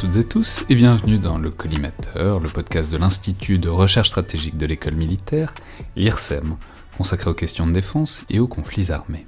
Toutes 0.00 0.16
et 0.16 0.24
tous 0.24 0.64
et 0.70 0.76
bienvenue 0.76 1.18
dans 1.18 1.36
le 1.36 1.50
Collimateur, 1.50 2.40
le 2.40 2.48
podcast 2.48 2.90
de 2.90 2.96
l'Institut 2.96 3.58
de 3.58 3.68
recherche 3.68 4.08
stratégique 4.08 4.56
de 4.56 4.64
l'école 4.64 4.94
militaire, 4.94 5.52
l'IRSEM, 5.94 6.56
consacré 6.96 7.28
aux 7.28 7.34
questions 7.34 7.66
de 7.66 7.72
défense 7.72 8.24
et 8.30 8.38
aux 8.38 8.46
conflits 8.46 8.92
armés. 8.92 9.26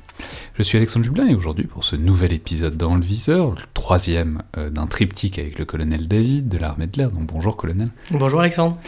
Je 0.54 0.62
suis 0.62 0.78
Alexandre 0.78 1.04
Jublin 1.04 1.26
et 1.26 1.34
aujourd'hui 1.34 1.66
pour 1.66 1.84
ce 1.84 1.94
nouvel 1.94 2.32
épisode 2.32 2.78
dans 2.78 2.94
le 2.94 3.02
viseur, 3.02 3.50
le 3.50 3.60
troisième 3.74 4.44
euh, 4.56 4.70
d'un 4.70 4.86
triptyque 4.86 5.38
avec 5.38 5.58
le 5.58 5.66
colonel 5.66 6.08
David 6.08 6.48
de 6.48 6.56
l'armée 6.56 6.86
de 6.86 6.96
l'air. 6.96 7.10
Donc 7.10 7.26
bonjour 7.26 7.58
colonel. 7.58 7.90
Bonjour 8.10 8.40
Alexandre. 8.40 8.78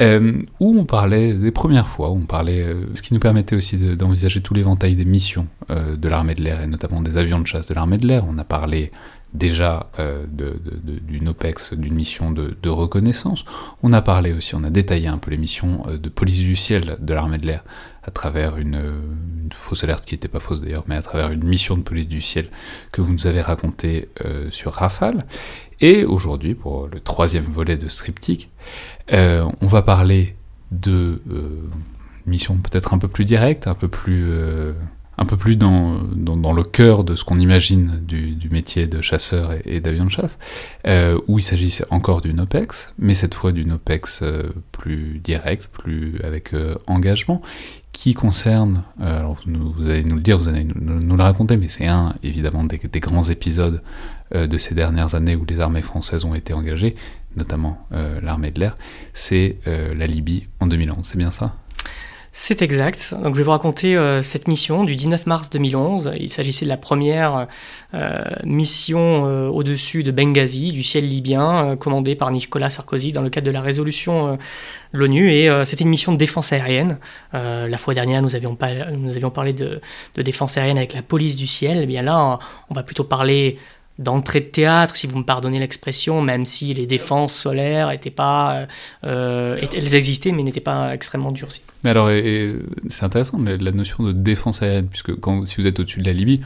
Euh, 0.00 0.38
où 0.58 0.74
on 0.78 0.86
parlait 0.86 1.34
des 1.34 1.50
premières 1.50 1.88
fois, 1.88 2.10
on 2.10 2.20
parlait, 2.20 2.62
euh, 2.62 2.86
ce 2.94 3.02
qui 3.02 3.12
nous 3.12 3.20
permettait 3.20 3.54
aussi 3.56 3.76
d'envisager 3.76 4.40
tout 4.40 4.54
l'éventail 4.54 4.94
des 4.94 5.04
missions 5.04 5.46
de 5.68 6.08
l'armée 6.08 6.34
de 6.34 6.42
l'air 6.42 6.62
et 6.62 6.66
notamment 6.66 7.02
des 7.02 7.18
avions 7.18 7.38
de 7.38 7.46
chasse 7.46 7.66
de 7.66 7.74
l'armée 7.74 7.98
de 7.98 8.06
l'air. 8.06 8.24
On 8.26 8.38
a 8.38 8.44
parlé 8.44 8.90
déjà 9.34 9.90
euh, 9.98 10.24
d'une 10.28 11.28
OPEX, 11.28 11.74
d'une 11.74 11.94
mission 11.94 12.30
de, 12.30 12.68
reconnaissance. 12.68 13.44
On 13.82 13.92
a 13.92 14.02
parlé 14.02 14.32
aussi, 14.32 14.54
on 14.54 14.64
a 14.64 14.70
détaillé 14.70 15.08
un 15.08 15.18
peu 15.18 15.30
les 15.30 15.36
missions 15.36 15.82
euh, 15.86 15.98
de 15.98 16.08
police 16.08 16.38
du 16.38 16.56
ciel 16.56 16.96
de 17.00 17.14
l'armée 17.14 17.38
de 17.38 17.46
l'air 17.46 17.64
à 18.02 18.10
travers 18.10 18.56
une, 18.56 18.80
fausse 19.52 19.84
alerte 19.84 20.04
qui 20.04 20.14
n'était 20.14 20.28
pas 20.28 20.40
fausse 20.40 20.60
d'ailleurs, 20.60 20.84
mais 20.86 20.96
à 20.96 21.02
travers 21.02 21.30
une 21.30 21.44
mission 21.44 21.76
de 21.76 21.82
police 21.82 22.08
du 22.08 22.20
ciel 22.20 22.48
que 22.92 23.00
vous 23.00 23.12
nous 23.12 23.26
avez 23.26 23.42
racontée 23.42 24.08
euh, 24.24 24.50
sur 24.50 24.72
Rafale. 24.72 25.24
Et 25.80 26.04
aujourd'hui, 26.04 26.54
pour 26.54 26.88
le 26.88 27.00
troisième 27.00 27.44
volet 27.44 27.76
de 27.76 27.88
Striptyque, 27.88 28.50
on 29.12 29.66
va 29.66 29.82
parler 29.82 30.36
de 30.70 31.20
mission 32.26 32.56
peut-être 32.56 32.94
un 32.94 32.98
peu 32.98 33.08
plus 33.08 33.24
directe, 33.24 33.66
un 33.66 33.74
peu 33.74 33.88
plus 33.88 34.30
un 35.20 35.26
peu 35.26 35.36
plus 35.36 35.56
dans, 35.56 36.00
le 36.16 36.62
cœur 36.62 37.04
de 37.04 37.14
ce 37.14 37.24
qu'on 37.24 37.38
imagine 37.38 38.00
du, 38.02 38.48
métier 38.50 38.86
de 38.86 39.02
chasseur 39.02 39.52
et, 39.66 39.80
d'avion 39.80 40.06
de 40.06 40.10
chasse, 40.10 40.38
euh, 40.86 41.20
où 41.28 41.38
il 41.38 41.42
s'agissait 41.42 41.84
encore 41.90 42.22
d'une 42.22 42.40
OPEX, 42.40 42.94
mais 42.98 43.12
cette 43.12 43.34
fois 43.34 43.52
d'une 43.52 43.72
OPEX 43.72 44.22
euh, 44.22 44.44
plus 44.72 45.20
directe, 45.22 45.66
plus 45.66 46.18
avec 46.24 46.54
euh, 46.54 46.74
engagement, 46.86 47.42
qui 47.92 48.14
concerne, 48.14 48.82
alors 48.98 49.36
vous, 49.46 49.90
allez 49.90 50.04
nous 50.04 50.14
le 50.14 50.22
dire, 50.22 50.38
vous 50.38 50.48
allez 50.48 50.64
nous, 50.64 51.00
nous 51.00 51.16
le 51.16 51.22
raconter, 51.22 51.58
mais 51.58 51.68
c'est 51.68 51.86
un 51.86 52.14
évidemment 52.22 52.64
des, 52.64 52.78
des 52.78 53.00
grands 53.00 53.24
épisodes 53.24 53.82
de 54.32 54.58
ces 54.58 54.74
dernières 54.76 55.16
années 55.16 55.34
où 55.34 55.44
les 55.44 55.60
armées 55.60 55.82
françaises 55.82 56.24
ont 56.24 56.34
été 56.34 56.54
engagées, 56.54 56.94
notamment 57.36 57.86
l'armée 58.22 58.52
de 58.52 58.60
l'air, 58.60 58.76
c'est 59.12 59.58
la 59.66 60.06
Libye 60.06 60.44
en 60.60 60.68
2011, 60.68 60.98
c'est 61.02 61.18
bien 61.18 61.32
ça? 61.32 61.56
C'est 62.32 62.62
exact. 62.62 63.12
Donc, 63.24 63.34
je 63.34 63.38
vais 63.38 63.42
vous 63.42 63.50
raconter 63.50 63.96
euh, 63.96 64.22
cette 64.22 64.46
mission 64.46 64.84
du 64.84 64.94
19 64.94 65.26
mars 65.26 65.50
2011. 65.50 66.12
Il 66.20 66.28
s'agissait 66.28 66.64
de 66.64 66.68
la 66.70 66.76
première 66.76 67.48
euh, 67.92 68.20
mission 68.44 69.26
euh, 69.26 69.48
au-dessus 69.48 70.04
de 70.04 70.12
Benghazi, 70.12 70.70
du 70.70 70.84
ciel 70.84 71.08
libyen, 71.08 71.76
commandée 71.76 72.14
par 72.14 72.30
Nicolas 72.30 72.70
Sarkozy 72.70 73.10
dans 73.10 73.22
le 73.22 73.30
cadre 73.30 73.48
de 73.48 73.50
la 73.50 73.60
résolution 73.60 74.38
l'ONU. 74.92 75.50
C'était 75.64 75.82
une 75.82 75.90
mission 75.90 76.12
de 76.12 76.18
défense 76.18 76.52
aérienne. 76.52 76.98
la 77.32 77.78
fois 77.78 77.94
dernière, 77.94 78.22
nous 78.22 78.36
avions, 78.36 78.54
parlé 78.54 79.52
de, 79.52 79.80
défense 80.16 80.56
aérienne 80.56 80.78
avec 80.78 80.94
la 80.94 81.02
police 81.02 81.36
du 81.36 81.48
ciel. 81.48 81.80
Eh 81.82 81.86
bien 81.86 82.02
là, 82.02 82.38
on 82.68 82.74
va 82.74 82.82
plutôt 82.84 83.04
parler 83.04 83.58
d'entrée 84.00 84.40
de 84.40 84.46
théâtre, 84.46 84.96
si 84.96 85.06
vous 85.06 85.18
me 85.18 85.24
pardonnez 85.24 85.60
l'expression, 85.60 86.22
même 86.22 86.44
si 86.44 86.74
les 86.74 86.86
défenses 86.86 87.34
solaires 87.34 87.90
étaient 87.90 88.10
pas, 88.10 88.66
euh, 89.04 89.60
elles 89.72 89.94
existaient 89.94 90.32
mais 90.32 90.42
n'étaient 90.42 90.60
pas 90.60 90.94
extrêmement 90.94 91.30
durcies. 91.30 91.62
Mais 91.84 91.90
alors, 91.90 92.10
c'est 92.88 93.04
intéressant 93.04 93.38
la, 93.38 93.72
notion 93.72 94.02
de 94.02 94.12
défense 94.12 94.62
aérienne, 94.62 94.88
puisque 94.88 95.14
quand, 95.20 95.46
si 95.46 95.60
vous 95.60 95.66
êtes 95.66 95.78
au-dessus 95.78 96.00
de 96.00 96.06
la 96.06 96.12
Libye, 96.12 96.40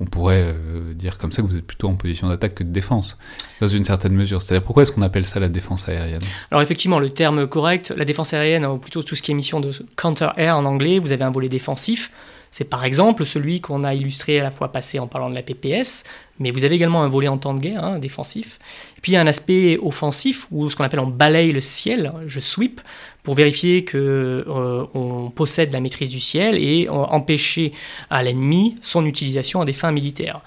on 0.00 0.04
pourrait 0.04 0.44
euh, 0.44 0.94
dire 0.94 1.18
comme 1.18 1.32
ça 1.32 1.42
que 1.42 1.48
vous 1.48 1.56
êtes 1.56 1.66
plutôt 1.66 1.88
en 1.88 1.94
position 1.94 2.28
d'attaque 2.28 2.54
que 2.54 2.64
de 2.64 2.70
défense, 2.70 3.18
dans 3.60 3.68
une 3.68 3.84
certaine 3.84 4.12
mesure. 4.12 4.40
C'est-à-dire 4.40 4.64
pourquoi 4.64 4.84
est-ce 4.84 4.92
qu'on 4.92 5.02
appelle 5.02 5.26
ça 5.26 5.40
la 5.40 5.48
défense 5.48 5.88
aérienne? 5.88 6.20
Alors 6.50 6.62
effectivement, 6.62 7.00
le 7.00 7.10
terme 7.10 7.46
correct, 7.48 7.92
la 7.96 8.04
défense 8.04 8.32
aérienne, 8.32 8.64
ou 8.66 8.78
plutôt 8.78 9.02
tout 9.02 9.16
ce 9.16 9.22
qui 9.22 9.32
est 9.32 9.34
mission 9.34 9.60
de 9.60 9.70
counter-air 9.96 10.56
en 10.56 10.64
anglais, 10.64 10.98
vous 10.98 11.12
avez 11.12 11.24
un 11.24 11.30
volet 11.30 11.48
défensif, 11.48 12.12
c'est 12.50 12.64
par 12.64 12.84
exemple 12.84 13.24
celui 13.24 13.60
qu'on 13.60 13.84
a 13.84 13.94
illustré 13.94 14.40
à 14.40 14.42
la 14.42 14.50
fois 14.50 14.72
passé 14.72 14.98
en 14.98 15.06
parlant 15.06 15.30
de 15.30 15.34
la 15.34 15.42
PPS, 15.42 16.04
mais 16.38 16.50
vous 16.50 16.64
avez 16.64 16.74
également 16.74 17.02
un 17.02 17.08
volet 17.08 17.28
en 17.28 17.38
temps 17.38 17.54
de 17.54 17.60
guerre, 17.60 17.84
hein, 17.84 17.98
défensif. 17.98 18.58
Et 18.96 19.00
puis 19.00 19.12
il 19.12 19.14
y 19.14 19.18
a 19.18 19.20
un 19.20 19.26
aspect 19.26 19.78
offensif, 19.80 20.46
où 20.50 20.68
ce 20.70 20.76
qu'on 20.76 20.84
appelle 20.84 21.00
on 21.00 21.06
balaye 21.06 21.52
le 21.52 21.60
ciel, 21.60 22.12
je 22.26 22.40
sweep, 22.40 22.80
pour 23.22 23.34
vérifier 23.34 23.84
qu'on 23.84 23.98
euh, 23.98 25.28
possède 25.34 25.72
la 25.72 25.80
maîtrise 25.80 26.10
du 26.10 26.20
ciel 26.20 26.56
et 26.56 26.88
empêcher 26.88 27.72
à 28.10 28.22
l'ennemi 28.22 28.76
son 28.80 29.04
utilisation 29.04 29.60
à 29.60 29.64
des 29.64 29.72
fins 29.72 29.92
militaires. 29.92 30.40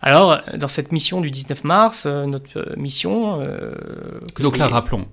Alors, 0.00 0.38
dans 0.54 0.68
cette 0.68 0.92
mission 0.92 1.20
du 1.20 1.30
19 1.30 1.64
mars, 1.64 2.04
euh, 2.06 2.26
notre 2.26 2.58
euh, 2.58 2.74
mission... 2.76 3.40
Donc 4.38 4.56
là, 4.56 4.68
rappelons, 4.68 5.06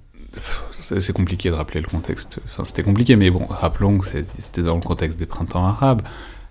c'est 0.81 1.13
compliqué 1.13 1.49
de 1.49 1.55
rappeler 1.55 1.81
le 1.81 1.87
contexte. 1.87 2.39
Enfin, 2.45 2.63
c'était 2.63 2.83
compliqué, 2.83 3.15
mais 3.15 3.29
bon, 3.29 3.45
rappelons 3.45 3.97
que 3.97 4.07
c'était 4.07 4.63
dans 4.63 4.75
le 4.75 4.81
contexte 4.81 5.17
des 5.17 5.25
printemps 5.25 5.65
arabes, 5.65 6.01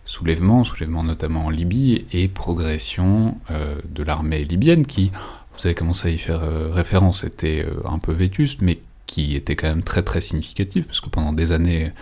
soulèvement, 0.04 0.64
soulèvement 0.64 1.02
notamment 1.02 1.46
en 1.46 1.50
Libye, 1.50 2.06
et 2.12 2.28
progression 2.28 3.38
euh, 3.50 3.76
de 3.88 4.02
l'armée 4.02 4.44
libyenne 4.44 4.86
qui, 4.86 5.12
vous 5.56 5.66
avez 5.66 5.74
commencé 5.74 6.08
à 6.08 6.10
y 6.10 6.18
faire 6.18 6.42
euh, 6.42 6.70
référence, 6.72 7.24
était 7.24 7.64
euh, 7.64 7.88
un 7.88 7.98
peu 7.98 8.12
vétuste, 8.12 8.60
mais 8.60 8.80
qui 9.06 9.36
était 9.36 9.54
quand 9.54 9.68
même 9.68 9.82
très 9.82 10.02
très 10.02 10.20
significative, 10.20 10.84
parce 10.84 11.00
que 11.00 11.08
pendant 11.08 11.32
des 11.32 11.52
années, 11.52 11.92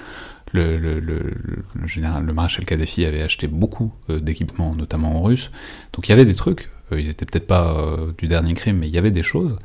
le, 0.52 1.00
général, 1.86 2.24
le 2.24 2.32
maréchal 2.32 2.64
Kadhafi 2.64 3.04
avait 3.04 3.22
acheté 3.22 3.46
beaucoup 3.46 3.92
d'équipements, 4.08 4.74
notamment 4.74 5.16
en 5.16 5.22
russe, 5.22 5.50
donc 5.92 6.06
il 6.06 6.10
y 6.10 6.12
avait 6.12 6.26
des 6.26 6.34
trucs, 6.34 6.70
ils 6.92 7.08
étaient 7.08 7.24
peut-être 7.24 7.46
pas 7.46 7.96
du 8.18 8.28
dernier 8.28 8.52
crime, 8.52 8.76
mais 8.78 8.88
il 8.88 8.94
y 8.94 8.98
avait 8.98 9.10
des 9.10 9.22
choses, 9.22 9.58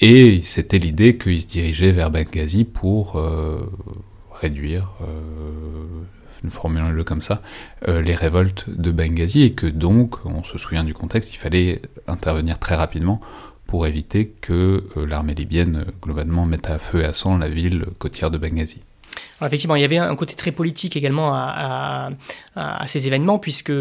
et 0.00 0.40
c'était 0.42 0.78
l'idée 0.78 1.16
qu'il 1.16 1.40
se 1.40 1.46
dirigeait 1.46 1.92
vers 1.92 2.10
Benghazi 2.10 2.64
pour 2.64 3.16
euh, 3.16 3.58
réduire, 4.40 4.92
euh, 5.02 6.48
formulons-le 6.48 7.04
comme 7.04 7.22
ça, 7.22 7.40
euh, 7.88 8.00
les 8.00 8.14
révoltes 8.14 8.64
de 8.68 8.90
Benghazi, 8.90 9.42
et 9.42 9.52
que 9.52 9.66
donc, 9.66 10.24
on 10.24 10.44
se 10.44 10.58
souvient 10.58 10.84
du 10.84 10.94
contexte, 10.94 11.34
il 11.34 11.38
fallait 11.38 11.82
intervenir 12.06 12.58
très 12.58 12.74
rapidement 12.74 13.20
pour 13.66 13.86
éviter 13.86 14.28
que 14.40 14.84
euh, 14.96 15.06
l'armée 15.06 15.34
libyenne, 15.34 15.86
globalement, 16.02 16.46
mette 16.46 16.70
à 16.70 16.78
feu 16.78 17.02
et 17.02 17.04
à 17.04 17.12
sang 17.12 17.36
la 17.36 17.48
ville 17.48 17.84
côtière 17.98 18.30
de 18.30 18.38
Benghazi. 18.38 18.80
effectivement, 19.44 19.76
il 19.76 19.82
y 19.82 19.84
avait 19.84 19.98
un 19.98 20.16
côté 20.16 20.34
très 20.34 20.52
politique 20.52 20.96
également 20.96 21.32
à, 21.34 22.10
à 22.54 22.86
ces 22.86 23.06
événements, 23.06 23.38
puisque 23.38 23.72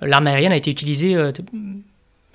l'armée 0.00 0.30
aérienne 0.30 0.52
a 0.52 0.56
été 0.56 0.70
utilisée 0.70 1.16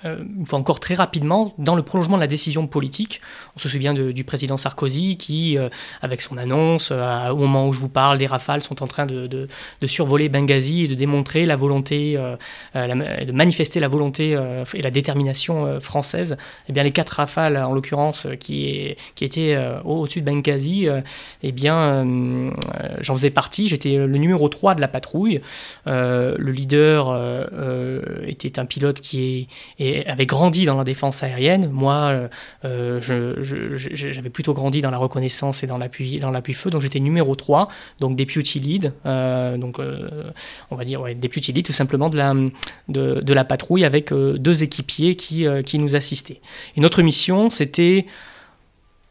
euh, 0.06 0.24
encore 0.52 0.80
très 0.80 0.94
rapidement, 0.94 1.52
dans 1.58 1.76
le 1.76 1.82
prolongement 1.82 2.16
de 2.16 2.22
la 2.22 2.26
décision 2.26 2.66
politique. 2.66 3.20
On 3.54 3.58
se 3.58 3.68
souvient 3.68 3.92
du 3.92 4.24
président 4.24 4.56
Sarkozy 4.56 5.18
qui, 5.18 5.58
euh, 5.58 5.68
avec 6.00 6.22
son 6.22 6.38
annonce, 6.38 6.88
euh, 6.90 7.28
au 7.28 7.36
moment 7.36 7.68
où 7.68 7.72
je 7.74 7.80
vous 7.80 7.90
parle, 7.90 8.16
des 8.16 8.26
rafales 8.26 8.62
sont 8.62 8.82
en 8.82 8.86
train 8.86 9.04
de, 9.04 9.48
survoler 9.86 10.28
Benghazi 10.28 10.84
et 10.84 10.88
de 10.88 10.94
démontrer 10.94 11.44
la 11.44 11.56
volonté, 11.56 12.16
de 12.74 13.32
manifester 13.32 13.80
la 13.80 13.88
volonté 13.88 14.38
et 14.74 14.82
la 14.82 14.90
détermination 14.90 15.80
française. 15.80 16.36
Eh 16.68 16.72
bien, 16.72 16.82
les 16.82 16.92
quatre 16.92 17.10
rafales, 17.10 17.56
en 17.56 17.74
l'occurrence, 17.74 18.28
qui, 18.38 18.94
qui 19.14 19.24
étaient 19.24 19.58
au-dessus 19.84 20.20
de 20.20 20.26
Benghazi, 20.26 20.88
eh 21.42 21.52
bien, 21.52 22.06
j'en 23.00 23.14
faisais 23.14 23.30
partie. 23.30 23.68
J'étais 23.68 23.96
le 23.96 24.18
numéro 24.18 24.48
3 24.48 24.74
de 24.74 24.80
la 24.80 24.88
patrouille. 24.88 25.40
le 25.86 26.50
leader 26.50 27.48
était 28.26 28.58
un 28.58 28.66
pilote 28.66 29.00
qui 29.00 29.48
est 29.78 29.89
avait 30.06 30.26
grandi 30.26 30.64
dans 30.64 30.76
la 30.76 30.84
défense 30.84 31.22
aérienne. 31.22 31.70
Moi, 31.70 32.28
euh, 32.64 33.00
j'avais 33.00 34.30
plutôt 34.30 34.54
grandi 34.54 34.80
dans 34.80 34.90
la 34.90 34.98
reconnaissance 34.98 35.62
et 35.62 35.66
dans 35.66 35.78
l'appui, 35.78 36.18
dans 36.18 36.30
l'appui 36.30 36.54
feu. 36.54 36.70
Donc 36.70 36.82
j'étais 36.82 37.00
numéro 37.00 37.34
3, 37.34 37.68
donc 38.00 38.16
deputy 38.16 38.60
lead, 38.60 38.92
euh, 39.06 39.56
donc 39.56 39.78
euh, 39.78 40.30
on 40.70 40.76
va 40.76 40.84
dire 40.84 41.00
ouais, 41.00 41.14
deputy 41.14 41.52
lead 41.52 41.66
tout 41.66 41.72
simplement 41.72 42.08
de 42.08 42.16
la, 42.16 42.34
de 42.88 43.34
la 43.34 43.44
patrouille 43.44 43.84
avec 43.84 44.12
deux 44.12 44.62
équipiers 44.62 45.16
qui, 45.16 45.46
qui 45.64 45.78
nous 45.78 45.96
assistaient. 45.96 46.40
Et 46.76 46.80
notre 46.80 47.02
mission, 47.02 47.50
c'était 47.50 48.06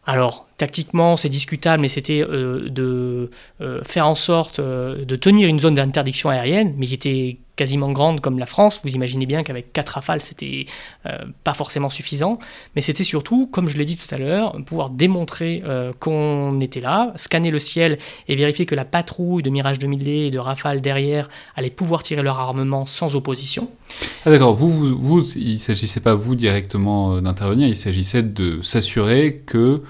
alors, 0.05 0.48
tactiquement, 0.59 1.17
c'est 1.17 1.29
discutable, 1.29 1.81
mais 1.81 1.87
c'était 1.87 2.19
de 2.21 3.31
faire 3.83 4.05
en 4.05 4.15
sorte 4.15 4.61
de 4.61 5.15
tenir 5.15 5.47
une 5.47 5.59
zone 5.59 5.73
d'interdiction 5.73 6.29
aérienne, 6.29 6.75
mais 6.77 6.85
qui 6.85 6.93
était 6.93 7.37
quasiment 7.59 7.91
grande 7.91 8.21
comme 8.21 8.39
la 8.39 8.45
France, 8.45 8.79
vous 8.85 8.95
imaginez 8.95 9.25
bien 9.25 9.43
qu'avec 9.43 9.73
quatre 9.73 9.89
rafales, 9.89 10.21
c'était 10.21 10.65
euh, 11.05 11.17
pas 11.43 11.53
forcément 11.53 11.89
suffisant, 11.89 12.39
mais 12.73 12.81
c'était 12.81 13.03
surtout, 13.03 13.47
comme 13.47 13.67
je 13.67 13.77
l'ai 13.77 13.83
dit 13.83 13.97
tout 13.97 14.07
à 14.15 14.17
l'heure, 14.17 14.55
pouvoir 14.65 14.89
démontrer 14.89 15.61
euh, 15.65 15.91
qu'on 15.99 16.61
était 16.61 16.79
là, 16.79 17.11
scanner 17.17 17.51
le 17.51 17.59
ciel 17.59 17.97
et 18.29 18.37
vérifier 18.37 18.65
que 18.65 18.75
la 18.75 18.85
patrouille 18.85 19.43
de 19.43 19.49
Mirage 19.49 19.77
2000D 19.77 20.27
et 20.27 20.31
de 20.31 20.39
Rafale 20.39 20.79
derrière 20.79 21.27
allait 21.57 21.69
pouvoir 21.69 22.01
tirer 22.01 22.23
leur 22.23 22.39
armement 22.39 22.85
sans 22.85 23.17
opposition. 23.17 23.69
Ah 24.25 24.29
d'accord, 24.29 24.55
vous, 24.55 24.69
vous, 24.69 24.97
vous, 24.97 25.25
il 25.35 25.59
s'agissait 25.59 25.99
pas 25.99 26.15
vous 26.15 26.35
directement 26.35 27.15
euh, 27.15 27.19
d'intervenir, 27.19 27.67
il 27.67 27.75
s'agissait 27.75 28.23
de 28.23 28.61
s'assurer 28.61 29.43
que 29.45 29.83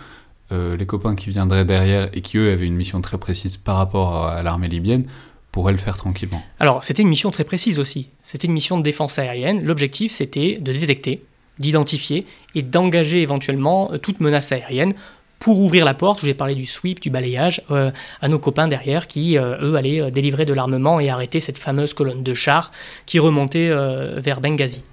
les 0.52 0.86
copains 0.86 1.16
qui 1.16 1.30
viendraient 1.30 1.66
derrière 1.66 2.10
et 2.14 2.22
qui 2.22 2.38
eux 2.38 2.52
avaient 2.52 2.66
une 2.66 2.76
mission 2.76 3.02
très 3.02 3.18
précise 3.18 3.58
par 3.58 3.78
rapport 3.78 4.26
à 4.26 4.42
l'armée 4.44 4.68
libyenne 4.68 5.06
pourrait 5.52 5.72
le 5.72 5.78
faire 5.80 5.98
tranquillement. 5.98 6.42
Alors, 6.60 6.84
c'était 6.84 7.02
une 7.02 7.10
mission 7.10 7.32
très 7.32 7.44
précise 7.44 7.80
aussi. 7.80 8.10
C'était 8.22 8.48
une 8.48 8.54
mission 8.54 8.78
de 8.78 8.84
défense 8.84 9.18
aérienne. 9.18 9.64
L'objectif, 9.64 10.12
c'était 10.12 10.58
de 10.62 10.72
détecter 10.72 11.24
d'identifier 11.58 12.26
et 12.56 12.62
d'engager 12.62 13.22
éventuellement 13.22 13.92
toute 14.02 14.22
menace 14.22 14.52
aérienne 14.52 14.94
pour 15.40 15.60
ouvrir 15.60 15.86
la 15.86 15.94
porte, 15.94 16.20
je 16.20 16.26
vous 16.26 16.30
ai 16.30 16.34
parlé 16.34 16.54
du 16.54 16.66
sweep, 16.66 17.00
du 17.00 17.10
balayage, 17.10 17.62
à 17.70 18.28
nos 18.28 18.40
copains 18.40 18.68
derrière 18.68 19.08
qui, 19.08 19.38
eux, 19.38 19.76
allaient 19.76 20.12
délivrer 20.12 20.46
de 20.46 20.54
l'armement 20.54 21.00
et 21.00 21.10
arrêter 21.10 21.40
cette 21.40 21.58
fameuse 21.58 21.94
colonne 21.94 22.24
de 22.24 22.34
chars 22.34 22.72
qui 23.06 23.20
remontait 23.20 23.70
vers 24.18 24.42
Benghazi. 24.42 24.84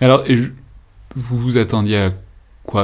Alors, 0.00 0.24
vous 1.14 1.38
vous 1.38 1.58
attendiez 1.58 1.98
à 1.98 2.10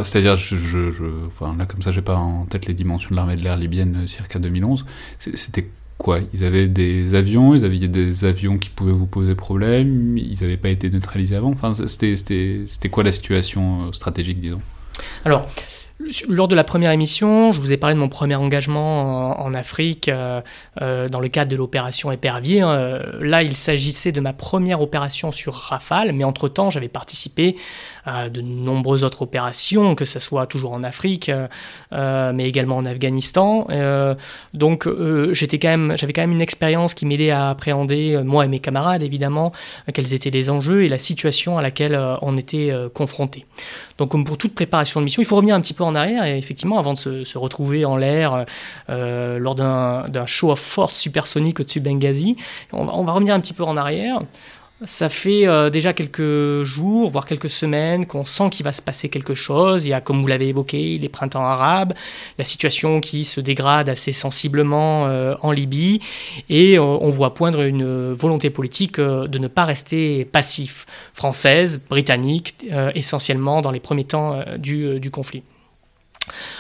C'est-à-dire, 0.02 0.36
je, 0.36 0.56
je, 0.56 1.04
enfin, 1.26 1.54
là, 1.56 1.66
comme 1.66 1.82
ça, 1.82 1.92
j'ai 1.92 2.02
pas 2.02 2.16
en 2.16 2.44
tête 2.46 2.66
les 2.66 2.74
dimensions 2.74 3.10
de 3.10 3.16
l'armée 3.16 3.36
de 3.36 3.42
l'air 3.42 3.56
libyenne 3.56 4.06
circa 4.06 4.38
2011. 4.38 4.84
C'était 5.18 5.68
quoi? 5.98 6.18
Ils 6.34 6.44
avaient 6.44 6.68
des 6.68 7.14
avions, 7.14 7.54
ils 7.54 7.64
avaient 7.64 7.88
des 7.88 8.24
avions 8.24 8.58
qui 8.58 8.68
pouvaient 8.70 8.92
vous 8.92 9.06
poser 9.06 9.34
problème, 9.34 10.16
ils 10.18 10.38
n'avaient 10.40 10.56
pas 10.56 10.68
été 10.70 10.90
neutralisés 10.90 11.36
avant? 11.36 11.50
Enfin, 11.50 11.72
c'était 11.74 12.88
quoi 12.90 13.04
la 13.04 13.12
situation 13.12 13.86
euh, 13.86 13.92
stratégique, 13.92 14.40
disons? 14.40 14.60
Alors, 15.24 15.48
lors 16.28 16.46
de 16.46 16.54
la 16.54 16.64
première 16.64 16.90
émission, 16.90 17.52
je 17.52 17.60
vous 17.60 17.72
ai 17.72 17.78
parlé 17.78 17.94
de 17.94 18.00
mon 18.00 18.10
premier 18.10 18.34
engagement 18.34 19.40
en, 19.40 19.54
Afrique 19.54 20.08
euh, 20.08 20.43
euh, 20.82 21.08
dans 21.08 21.20
le 21.20 21.28
cadre 21.28 21.50
de 21.50 21.56
l'opération 21.56 22.12
Épervier. 22.12 22.60
Hein. 22.60 23.00
là, 23.20 23.43
il 23.43 23.56
s'agissait 23.56 24.12
de 24.12 24.20
ma 24.20 24.34
première 24.34 24.82
opération 24.82 25.32
sur 25.32 25.54
Rafale, 25.54 26.12
mais 26.12 26.25
entre-temps, 26.25 26.69
j'avais 26.69 26.88
participé 26.88 27.56
à 28.04 28.28
de 28.28 28.43
nombreuses 28.43 29.04
autres 29.04 29.22
opérations, 29.22 29.94
que 29.94 30.04
ce 30.04 30.19
soit 30.19 30.46
toujours 30.46 30.72
en 30.72 30.84
Afrique, 30.84 31.31
euh, 31.93 32.32
mais 32.34 32.46
également 32.46 32.76
en 32.76 32.84
Afghanistan. 32.84 33.66
donc, 34.52 34.87
j'avais 35.32 35.58
quand 35.58 36.20
même 36.20 36.32
une 36.32 36.40
expérience 36.40 36.94
qui 36.94 37.06
m'aidait 37.06 37.31
à 37.31 37.48
appréhender, 37.48 38.20
moi 38.25 38.44
et 38.44 38.48
mes 38.48 38.60
camarades 38.60 39.02
évidemment, 39.02 39.52
quels 39.93 40.12
étaient 40.12 40.31
les 40.31 40.50
enjeux 40.50 40.84
et 40.84 40.88
la 40.88 40.98
situation 40.98 41.58
à 41.58 41.62
laquelle 41.62 41.98
on 42.22 42.37
était 42.37 42.72
confrontés. 42.94 43.44
Donc, 43.98 44.10
comme 44.10 44.25
pour 44.25 44.37
toute 44.37 44.54
préparation 44.54 45.00
de 45.00 45.04
mission, 45.04 45.22
il 45.22 45.25
faut 45.25 45.37
revenir 45.37 45.54
un 45.54 45.60
petit 45.60 45.75
peu 45.75 45.84
en 45.84 45.94
arrière 45.94 46.25
et 46.25 46.37
effectivement, 46.37 46.78
avant 46.78 46.93
de 46.93 46.98
se, 47.25 47.38
retrouver 47.38 47.84
en 47.84 47.96
l'air 47.96 48.44
euh, 48.88 49.38
lors 49.38 49.54
d'un 49.54 50.26
show 50.26 50.50
of 50.50 50.60
force 50.60 50.96
supersonique 50.96 51.60
au-dessus 51.60 51.81
de 51.81 51.88
Benghazi, 51.88 52.37
on 52.72 53.04
va, 53.04 53.12
revenir 53.12 53.34
un 53.34 53.40
petit 53.40 53.52
peu 53.52 53.64
en 53.64 53.76
arrière. 53.76 54.20
Ça 54.84 55.08
fait 55.08 55.46
euh, 55.46 55.70
déjà 55.70 55.94
quelques 55.94 56.62
jours, 56.62 57.08
voire 57.08 57.25
quelques 57.25 57.49
semaines, 57.49 58.05
qu'on 58.05 58.26
sent 58.26 58.50
qu'il 58.50 58.62
va 58.62 58.75
se 58.75 58.82
passer 58.82 59.08
quelque 59.08 59.32
chose. 59.32 59.87
Il 59.87 59.88
y 59.88 59.93
a, 59.94 60.02
comme 60.02 60.20
vous 60.20 60.26
l'avez 60.26 60.49
évoqué, 60.49 60.99
les 60.99 61.08
printemps 61.08 61.44
arabes, 61.44 61.94
la 62.37 62.44
situation 62.44 63.00
qui 63.00 63.25
se 63.25 63.40
dégrade 63.40 63.88
assez 63.88 64.12
sensiblement 64.12 65.06
euh, 65.06 65.34
en 65.40 65.50
Libye, 65.50 66.00
et 66.50 66.78
on 66.78 67.08
voit 67.08 67.32
poindre 67.32 67.62
une 67.62 68.12
volonté 68.12 68.50
politique 68.50 69.00
de 69.00 69.38
ne 69.38 69.49
pas 69.49 69.64
rester 69.64 70.26
passif, 70.26 70.84
française, 71.14 71.81
britannique, 71.88 72.56
essentiellement 72.94 73.62
dans 73.62 73.70
les 73.70 73.81
premiers 73.81 74.05
temps 74.05 74.44
du 74.58 75.11
conflit. 75.11 75.43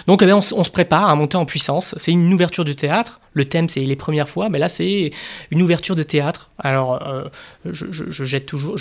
Donc 0.06 0.22
eh 0.22 0.32
on, 0.32 0.40
se 0.40 0.70
prépare 0.70 1.08
à 1.08 1.14
monter 1.14 1.36
en 1.36 1.44
puissance. 1.44 1.94
C'est 1.98 2.12
une 2.12 2.32
ouverture 2.32 2.64
de 2.64 2.72
théâtre. 2.72 3.20
Le 3.32 3.44
thème, 3.44 3.68
c'est 3.68 3.80
les 3.80 3.96
premières 3.96 4.28
fois, 4.28 4.48
mais 4.48 4.58
là, 4.58 4.68
c'est 4.68 5.10
une 5.50 5.62
ouverture 5.62 5.94
de 5.94 6.02
théâtre. 6.02 6.50
Alors, 6.58 7.02
euh, 7.06 7.24
je, 7.64 8.24
jette 8.24 8.46
toujours. 8.46 8.76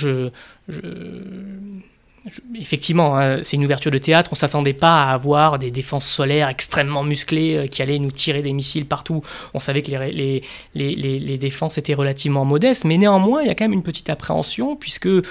Effectivement, 2.56 3.18
hein, 3.20 3.44
c'est 3.44 3.56
une 3.56 3.66
ouverture 3.66 3.92
de 3.92 4.00
théâtre. 4.00 4.32
On 4.32 4.36
s'attendait 4.36 4.74
pas 4.74 5.04
à 5.04 5.14
avoir 5.14 5.60
des 5.60 5.70
défenses 5.70 6.08
solaires 6.08 6.50
extrêmement 6.50 7.04
musclées 7.04 7.56
euh, 7.56 7.68
qui 7.68 7.84
allaient 7.84 8.00
nous 8.00 8.12
tirer 8.12 8.42
des 8.42 8.54
missiles 8.54 8.88
partout. 8.88 9.22
On 9.54 9.60
savait 9.60 9.84
que 9.84 9.92
les, 9.92 11.38
défenses 11.38 11.78
étaient 11.78 11.94
relativement 11.94 12.44
modestes, 12.44 12.86
mais 12.86 12.98
néanmoins, 12.98 13.42
il 13.44 13.48
y 13.48 13.52
a 13.52 13.56
quand 13.56 13.66
même 13.66 13.74
une 13.74 13.84
petite 13.84 14.10
appréhension 14.10 14.76
puisque 14.76 15.08
euh, 15.08 15.24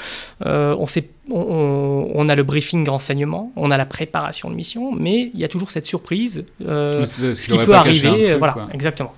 on 0.78 0.86
sait 0.86 1.08
on, 1.30 2.28
a 2.28 2.34
le 2.34 2.42
briefing 2.42 2.86
renseignement, 2.88 3.52
on 3.56 3.70
a 3.70 3.76
la 3.76 3.86
préparation 3.86 4.50
de 4.50 4.54
mission, 4.54 4.92
mais 4.92 5.30
il 5.32 5.40
y 5.40 5.44
a 5.44 5.48
toujours 5.48 5.70
cette 5.70 5.86
surprise, 5.86 6.44
euh, 6.62 7.06
ce, 7.06 7.32
qui 7.48 7.56
peut 7.58 7.74
arriver. 7.74 8.36
voilà, 8.36 8.68
exactement. 8.72 9.14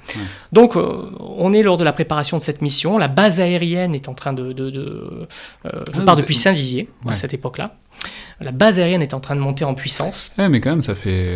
Donc, 0.52 0.76
euh, 0.76 1.10
on 1.20 1.52
est 1.52 1.62
lors 1.62 1.76
de 1.76 1.84
la 1.84 1.92
préparation 1.92 2.38
de 2.38 2.42
cette 2.42 2.62
mission. 2.62 2.98
La 2.98 3.08
base 3.08 3.40
aérienne 3.40 3.94
est 3.94 4.08
en 4.08 4.14
train 4.14 4.32
de. 4.32 4.52
de, 4.52 5.26
euh, 5.66 5.70
je 5.92 6.00
ah, 6.00 6.04
pars 6.04 6.16
depuis 6.16 6.34
Saint-Dizier 6.34 6.88
à 7.06 7.14
cette 7.14 7.34
époque-là. 7.34 7.76
La 8.40 8.52
base 8.52 8.78
aérienne 8.78 9.02
est 9.02 9.14
en 9.14 9.20
train 9.20 9.34
de 9.34 9.40
monter 9.40 9.64
en 9.64 9.74
puissance. 9.74 10.30
mais 10.38 10.60
quand 10.60 10.70
même, 10.70 10.82
ça 10.82 10.94
fait. 10.94 11.34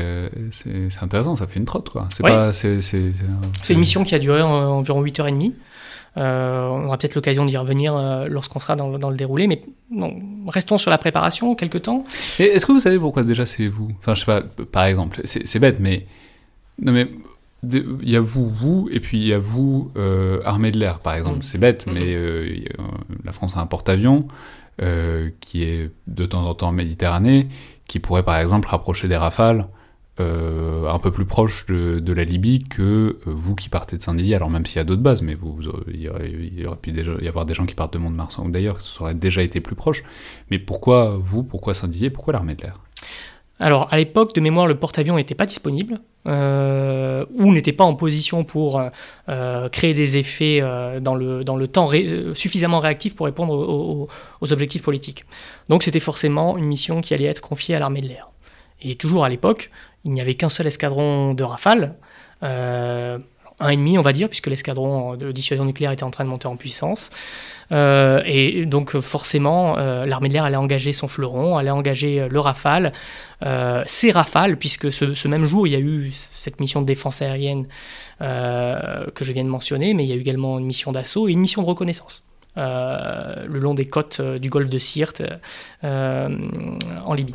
C'est 0.52 1.02
intéressant, 1.02 1.34
ça 1.36 1.46
fait 1.46 1.58
une 1.58 1.64
trotte, 1.64 1.90
quoi. 1.90 2.08
C'est 2.52 3.72
une 3.72 3.80
mission 3.80 4.04
qui 4.04 4.14
a 4.14 4.18
duré 4.18 4.42
environ 4.42 5.02
8h30. 5.02 5.52
Euh, 6.16 6.66
on 6.68 6.86
aura 6.86 6.98
peut-être 6.98 7.14
l'occasion 7.14 7.44
d'y 7.44 7.56
revenir 7.56 7.96
euh, 7.96 8.26
lorsqu'on 8.28 8.58
sera 8.58 8.74
dans, 8.74 9.10
le 9.10 9.16
déroulé, 9.16 9.46
mais 9.46 9.62
restons 10.48 10.78
sur 10.78 10.90
la 10.90 10.98
préparation 10.98 11.54
quelques 11.54 11.82
temps. 11.82 12.04
Est-ce 12.38 12.66
que 12.66 12.72
vous 12.72 12.80
savez 12.80 12.98
pourquoi 12.98 13.22
déjà 13.22 13.46
c'est 13.46 13.68
vous? 13.68 13.90
Enfin, 14.00 14.14
je 14.14 14.20
sais 14.20 14.26
pas, 14.26 14.42
par 14.42 14.84
exemple, 14.84 15.20
c'est 15.24 15.58
bête, 15.58 15.76
mais. 15.80 16.06
Non, 16.80 16.92
mais. 16.92 17.08
Il 17.62 18.08
y 18.08 18.16
a 18.16 18.20
vous, 18.20 18.48
vous, 18.48 18.88
et 18.90 19.00
puis 19.00 19.18
il 19.18 19.28
y 19.28 19.34
a 19.34 19.38
vous, 19.38 19.92
euh, 19.98 20.40
armée 20.46 20.70
de 20.70 20.78
l'air, 20.78 20.98
par 20.98 21.14
exemple. 21.14 21.40
Mm. 21.40 21.42
C'est 21.42 21.58
bête, 21.58 21.86
mais 21.86 22.16
la 23.22 23.32
France 23.32 23.54
a 23.56 23.60
un 23.60 23.66
porte-avions 23.66 24.26
qui 25.40 25.62
est 25.62 25.90
de 26.06 26.24
temps 26.24 26.46
en 26.46 26.54
temps 26.54 26.68
en 26.68 26.72
Méditerranée, 26.72 27.48
qui 27.86 27.98
pourrait 27.98 28.22
par 28.22 28.38
exemple 28.38 28.66
rapprocher 28.68 29.08
des 29.08 29.16
rafales 29.16 29.66
euh, 30.20 30.86
un 30.88 30.98
peu 30.98 31.10
plus 31.10 31.24
proche 31.24 31.66
de, 31.66 32.12
la 32.12 32.24
Libye 32.24 32.64
que 32.64 32.82
euh, 32.82 33.16
vous 33.24 33.54
qui 33.54 33.68
partez 33.68 33.96
de 33.96 34.02
Saint-Dizier, 34.02 34.34
alors 34.34 34.50
même 34.50 34.66
s'il 34.66 34.76
y 34.76 34.80
a 34.80 34.84
d'autres 34.84 35.00
bases, 35.00 35.22
mais 35.22 35.36
il, 35.88 36.00
y 36.00 36.08
aurait, 36.08 36.76
pu 36.80 36.92
y 36.92 37.28
avoir 37.28 37.46
des 37.46 37.54
gens 37.54 37.64
qui 37.64 37.74
partent 37.74 37.92
de 37.94 37.98
Mont-de-Marsan, 37.98 38.44
ou 38.44 38.50
d'ailleurs, 38.50 38.80
ça 38.80 39.02
aurait 39.02 39.14
déjà 39.14 39.42
été 39.42 39.60
plus 39.60 39.76
proche. 39.76 40.02
Mais 40.50 40.58
pourquoi 40.58 41.18
vous, 41.22 41.42
pourquoi 41.42 41.74
Saint-Dizier, 41.74 42.10
pourquoi 42.10 42.34
l'armée 42.34 42.54
de 42.54 42.62
l'air? 42.62 42.74
Alors, 43.60 43.88
à 43.90 43.96
l'époque, 43.96 44.34
de 44.34 44.40
mémoire, 44.40 44.66
le 44.66 44.74
porte-avions 44.74 45.16
n'était 45.16 45.34
pas 45.34 45.46
disponible, 45.46 46.00
euh, 46.26 47.24
ou 47.34 47.52
n'était 47.52 47.72
pas 47.72 47.84
en 47.84 47.94
position 47.94 48.44
pour 48.44 48.82
créer 49.72 49.94
des 49.94 50.16
effets 50.18 50.60
dans 51.00 51.14
le 51.14 51.66
temps 51.66 51.90
suffisamment 52.34 52.80
réactif 52.80 53.14
pour 53.14 53.26
répondre 53.26 54.08
aux 54.40 54.52
objectifs 54.52 54.82
politiques. 54.82 55.24
Donc, 55.68 55.82
c'était 55.82 56.00
forcément 56.00 56.58
une 56.58 56.66
mission 56.66 57.00
qui 57.00 57.14
allait 57.14 57.24
être 57.24 57.40
confiée 57.40 57.74
à 57.74 57.78
l'armée 57.78 58.00
de 58.00 58.08
l'air. 58.08 58.30
Et 58.82 58.94
toujours 58.94 59.24
à 59.24 59.28
l'époque, 59.28 59.70
il 60.04 60.12
n'y 60.12 60.20
avait 60.20 60.34
qu'un 60.34 60.48
seul 60.48 60.66
escadron 60.66 61.34
de 61.34 61.44
Rafale, 61.44 61.94
euh, 62.42 63.18
un 63.62 63.68
et 63.68 63.76
demi 63.76 63.98
on 63.98 64.02
va 64.02 64.12
dire, 64.12 64.28
puisque 64.28 64.46
l'escadron 64.46 65.16
de 65.16 65.32
dissuasion 65.32 65.66
nucléaire 65.66 65.92
était 65.92 66.04
en 66.04 66.10
train 66.10 66.24
de 66.24 66.30
monter 66.30 66.48
en 66.48 66.56
puissance. 66.56 67.10
Euh, 67.72 68.22
et 68.24 68.64
donc 68.64 68.98
forcément, 69.00 69.78
euh, 69.78 70.06
l'armée 70.06 70.28
de 70.28 70.32
l'air 70.32 70.44
allait 70.44 70.56
engager 70.56 70.92
son 70.92 71.08
fleuron, 71.08 71.58
allait 71.58 71.70
engager 71.70 72.26
le 72.28 72.40
Rafale, 72.40 72.92
ses 73.86 74.10
Rafales, 74.10 74.56
puisque 74.56 74.90
ce, 74.90 75.28
même 75.28 75.44
jour, 75.44 75.66
il 75.66 75.72
y 75.72 75.76
a 75.76 75.80
eu 75.80 76.10
cette 76.12 76.60
mission 76.60 76.80
de 76.80 76.86
défense 76.86 77.20
aérienne 77.20 77.66
que 78.18 79.24
je 79.24 79.32
viens 79.32 79.44
de 79.44 79.48
mentionner, 79.48 79.92
mais 79.92 80.04
il 80.04 80.08
y 80.08 80.12
a 80.12 80.16
eu 80.16 80.20
également 80.20 80.58
une 80.58 80.66
mission 80.66 80.92
d'assaut 80.92 81.28
et 81.28 81.32
une 81.32 81.40
mission 81.40 81.60
de 81.60 81.66
reconnaissance. 81.66 82.24
le 82.56 83.58
long 83.58 83.74
des 83.74 83.86
côtes 83.86 84.22
du 84.22 84.48
golfe 84.48 84.70
de 84.70 84.78
Sirte 84.78 85.22
en 85.82 87.14
Libye. 87.14 87.34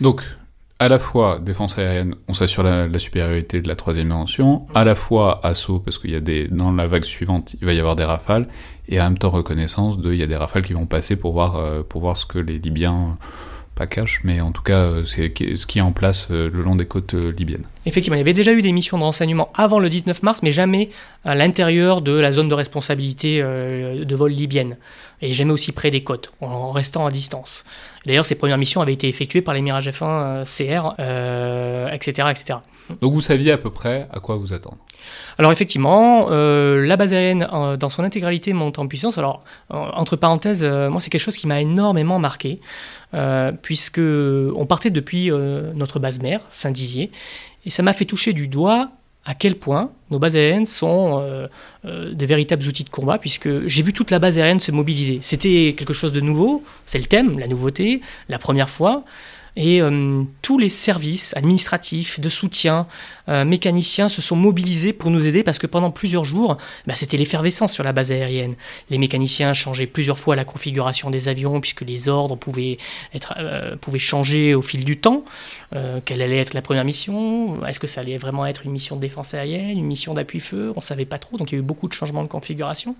Donc, 0.00 0.22
à 0.80 0.88
la 0.88 0.98
fois 0.98 1.38
défense 1.38 1.78
aérienne, 1.78 2.14
on 2.26 2.32
s'assure 2.32 2.62
la, 2.62 2.98
supériorité 2.98 3.60
de 3.60 3.68
la 3.68 3.76
troisième 3.76 4.08
dimension, 4.08 4.66
à 4.74 4.82
la 4.82 4.94
fois 4.94 5.38
assaut, 5.46 5.78
parce 5.78 5.98
qu'il 5.98 6.10
y 6.10 6.16
a 6.16 6.20
des, 6.20 6.48
dans 6.48 6.72
la 6.72 6.86
vague 6.86 7.04
suivante, 7.04 7.54
il 7.60 7.66
va 7.66 7.74
y 7.74 7.78
avoir 7.78 7.96
des 7.96 8.04
rafales, 8.04 8.48
et 8.88 8.98
en 8.98 9.04
même 9.04 9.18
temps 9.18 9.28
reconnaissance 9.28 9.98
de, 9.98 10.10
il 10.10 10.18
y 10.18 10.22
a 10.22 10.26
des 10.26 10.36
rafales 10.36 10.62
qui 10.62 10.72
vont 10.72 10.86
passer 10.86 11.16
pour 11.16 11.34
voir, 11.34 11.56
euh, 11.56 11.82
pour 11.86 12.00
voir 12.00 12.16
ce 12.16 12.24
que 12.24 12.38
les 12.38 12.58
Libyens 12.58 13.18
cache, 13.86 14.20
mais 14.24 14.40
en 14.40 14.52
tout 14.52 14.62
cas, 14.62 14.78
euh, 14.78 15.04
c'est 15.04 15.32
ce 15.56 15.66
qui 15.66 15.78
est 15.78 15.82
en 15.82 15.92
place 15.92 16.28
euh, 16.30 16.50
le 16.52 16.62
long 16.62 16.76
des 16.76 16.86
côtes 16.86 17.14
euh, 17.14 17.32
libyennes. 17.36 17.64
Effectivement, 17.86 18.16
il 18.16 18.20
y 18.20 18.22
avait 18.22 18.34
déjà 18.34 18.52
eu 18.52 18.62
des 18.62 18.72
missions 18.72 18.98
de 18.98 19.02
renseignement 19.02 19.50
avant 19.54 19.78
le 19.78 19.88
19 19.88 20.22
mars, 20.22 20.42
mais 20.42 20.50
jamais 20.50 20.90
à 21.24 21.34
l'intérieur 21.34 22.02
de 22.02 22.12
la 22.12 22.32
zone 22.32 22.48
de 22.48 22.54
responsabilité 22.54 23.40
de 23.40 24.14
vol 24.14 24.32
libyenne, 24.32 24.76
et 25.22 25.32
jamais 25.32 25.52
aussi 25.52 25.72
près 25.72 25.90
des 25.90 26.04
côtes, 26.04 26.32
en 26.40 26.72
restant 26.72 27.06
à 27.06 27.10
distance. 27.10 27.64
D'ailleurs, 28.06 28.26
ces 28.26 28.34
premières 28.34 28.58
missions 28.58 28.80
avaient 28.80 28.92
été 28.92 29.08
effectuées 29.08 29.42
par 29.42 29.54
les 29.54 29.62
Mirage 29.62 29.88
F1 29.88 30.44
CR, 30.44 30.94
etc., 31.92 32.28
etc. 32.30 32.58
Donc 33.00 33.12
vous 33.12 33.20
saviez 33.20 33.52
à 33.52 33.58
peu 33.58 33.70
près 33.70 34.08
à 34.12 34.20
quoi 34.20 34.36
vous 34.36 34.52
attendre 34.52 34.78
alors 35.38 35.52
effectivement, 35.52 36.28
euh, 36.30 36.86
la 36.86 36.96
base 36.96 37.14
aérienne 37.14 37.48
dans 37.78 37.90
son 37.90 38.04
intégralité 38.04 38.52
monte 38.52 38.78
en 38.78 38.86
puissance. 38.86 39.18
Alors 39.18 39.42
entre 39.70 40.16
parenthèses, 40.16 40.64
euh, 40.64 40.90
moi 40.90 41.00
c'est 41.00 41.10
quelque 41.10 41.22
chose 41.22 41.36
qui 41.36 41.46
m'a 41.46 41.60
énormément 41.60 42.18
marqué, 42.18 42.60
euh, 43.14 43.52
puisque 43.52 44.00
on 44.00 44.66
partait 44.66 44.90
depuis 44.90 45.30
notre 45.74 45.98
base 45.98 46.20
mère, 46.20 46.42
Saint-Dizier, 46.50 47.10
et 47.64 47.70
ça 47.70 47.82
m'a 47.82 47.92
fait 47.92 48.04
toucher 48.04 48.32
du 48.32 48.48
doigt 48.48 48.90
à 49.26 49.34
quel 49.34 49.56
point 49.56 49.90
nos 50.10 50.18
bases 50.18 50.34
aériennes 50.34 50.64
sont 50.64 51.22
de 51.84 52.26
véritables 52.26 52.66
outils 52.66 52.84
de 52.84 52.90
combat, 52.90 53.18
puisque 53.18 53.66
j'ai 53.66 53.82
vu 53.82 53.92
toute 53.92 54.10
la 54.10 54.18
base 54.18 54.38
aérienne 54.38 54.60
se 54.60 54.72
mobiliser. 54.72 55.18
C'était 55.20 55.74
quelque 55.76 55.92
chose 55.92 56.12
de 56.12 56.20
nouveau, 56.20 56.62
c'est 56.86 56.98
le 56.98 57.04
thème, 57.04 57.38
la 57.38 57.46
nouveauté, 57.46 58.00
la 58.28 58.38
première 58.38 58.70
fois. 58.70 59.04
Et 59.56 59.80
euh, 59.82 60.22
tous 60.42 60.58
les 60.58 60.68
services 60.68 61.36
administratifs, 61.36 62.20
de 62.20 62.28
soutien, 62.28 62.86
euh, 63.28 63.44
mécaniciens 63.44 64.08
se 64.08 64.22
sont 64.22 64.36
mobilisés 64.36 64.92
pour 64.92 65.10
nous 65.10 65.26
aider 65.26 65.42
parce 65.42 65.58
que 65.58 65.66
pendant 65.66 65.90
plusieurs 65.90 66.24
jours, 66.24 66.56
bah, 66.86 66.94
c'était 66.94 67.16
l'effervescence 67.16 67.72
sur 67.72 67.84
la 67.84 67.92
base 67.92 68.12
aérienne. 68.12 68.54
Les 68.90 68.98
mécaniciens 68.98 69.52
changeaient 69.52 69.86
plusieurs 69.86 70.18
fois 70.18 70.36
la 70.36 70.44
configuration 70.44 71.10
des 71.10 71.28
avions 71.28 71.60
puisque 71.60 71.82
les 71.82 72.08
ordres 72.08 72.36
pouvaient, 72.36 72.78
être, 73.14 73.34
euh, 73.38 73.76
pouvaient 73.76 73.98
changer 73.98 74.54
au 74.54 74.62
fil 74.62 74.84
du 74.84 74.98
temps. 74.98 75.24
quelle 76.04 76.22
allait 76.22 76.38
être 76.38 76.54
la 76.54 76.62
première 76.62 76.84
mission? 76.84 77.64
Est-ce 77.64 77.78
que 77.78 77.86
ça 77.86 78.00
allait 78.00 78.18
vraiment 78.18 78.46
être 78.46 78.66
une 78.66 78.72
mission 78.72 78.96
de 78.96 79.00
défense 79.00 79.34
aérienne, 79.34 79.78
une 79.78 79.86
mission 79.86 80.14
d'appui-feu? 80.14 80.72
On 80.74 80.80
ne 80.80 80.84
savait 80.84 81.04
pas 81.04 81.18
trop, 81.18 81.36
donc 81.36 81.52
il 81.52 81.54
y 81.54 81.58
a 81.58 81.60
eu 81.60 81.64
beaucoup 81.64 81.88
de 81.88 81.92
changements 81.92 82.22
de 82.22 82.28
configuration. 82.28 82.96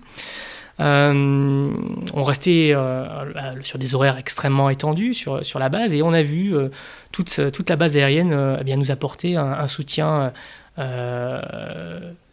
Euh, 0.81 1.71
on 2.13 2.23
restait 2.23 2.71
euh, 2.73 3.61
sur 3.61 3.77
des 3.77 3.93
horaires 3.93 4.17
extrêmement 4.17 4.69
étendus 4.69 5.13
sur, 5.13 5.45
sur 5.45 5.59
la 5.59 5.69
base 5.69 5.93
et 5.93 6.01
on 6.01 6.11
a 6.11 6.23
vu 6.23 6.55
euh, 6.55 6.69
toute, 7.11 7.39
toute 7.53 7.69
la 7.69 7.75
base 7.75 7.95
aérienne 7.97 8.57
eh 8.59 8.63
bien, 8.63 8.77
nous 8.77 8.89
apporter 8.89 9.35
un, 9.35 9.67
soutien 9.67 10.33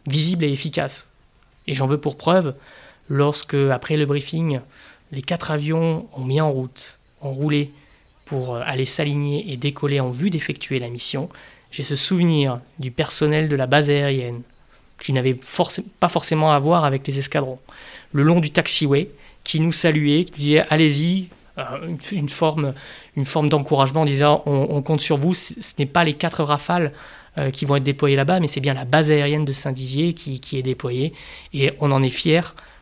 visible 0.07 0.43
et 0.43 0.51
efficace. 0.51 1.09
Et 1.67 1.75
j'en 1.75 1.85
veux 1.85 1.99
pour 1.99 2.17
preuve 2.17 2.55
lorsque, 3.09 3.53
après 3.53 3.97
le 3.97 4.05
briefing, 4.05 4.59
les 5.11 5.21
quatre 5.21 5.51
avions 5.51 6.07
ont 6.15 6.23
mis 6.23 6.41
en 6.41 6.51
route, 6.51 6.99
ont 7.21 7.31
roulé 7.31 7.71
pour 8.25 8.57
aller 8.57 8.85
s'aligner 8.85 9.51
et 9.51 9.57
décoller 9.57 9.99
en 9.99 10.11
vue 10.11 10.29
d'effectuer 10.29 10.79
la 10.79 10.89
mission, 10.89 11.29
j'ai 11.71 11.83
ce 11.83 11.95
souvenir 11.95 12.59
du 12.79 12.89
personnel 12.89 13.49
de 13.49 13.55
la 13.55 13.67
base 13.67 13.89
aérienne 13.89 14.41
qui 14.99 15.13
n'avait 15.13 15.37
pas 15.99 16.09
forcément 16.09 16.51
à 16.51 16.59
voir 16.59 16.85
avec 16.85 17.05
les 17.07 17.19
escadrons, 17.19 17.59
le 18.11 18.23
long 18.23 18.39
du 18.39 18.51
taxiway, 18.51 19.09
qui 19.43 19.59
nous 19.59 19.71
saluait, 19.71 20.25
qui 20.25 20.41
disait 20.41 20.65
allez-y, 20.69 21.29
euh, 21.59 21.95
une, 22.11 22.29
forme, 22.29 22.73
une 23.15 23.25
forme 23.25 23.49
d'encouragement 23.49 24.01
en 24.01 24.05
disant 24.05 24.43
on, 24.45 24.81
compte 24.81 25.01
sur 25.01 25.17
vous, 25.17 25.33
ce 25.33 25.53
n'est 25.77 25.85
pas 25.85 26.03
les 26.03 26.13
quatre 26.13 26.43
rafales 26.43 26.93
euh, 27.37 27.51
qui 27.51 27.65
vont 27.65 27.75
être 27.75 27.83
déployées 27.83 28.15
là-bas, 28.15 28.39
mais 28.39 28.47
c'est 28.47 28.61
bien 28.61 28.73
la 28.73 28.85
base 28.85 29.11
aérienne 29.11 29.45
de 29.45 29.53
Saint-Dizier 29.53 30.13
qui, 30.13 30.57
est 30.57 30.61
déployée, 30.61 31.13
et 31.53 31.73
on 31.79 31.91
en 31.91 32.01
est 32.03 32.09
fiers. 32.09 32.41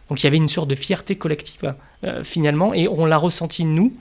Donc 0.10 0.22
il 0.22 0.26
y 0.26 0.28
avait 0.28 0.38
une 0.38 0.48
sorte 0.48 0.70
de 0.70 0.76
fierté 0.76 1.16
collective 1.16 1.74
euh, 2.04 2.24
finalement, 2.24 2.74
et 2.74 2.88
on 2.88 3.06
l'a 3.06 3.18
ressenti 3.18 3.66
nous, 3.66 3.94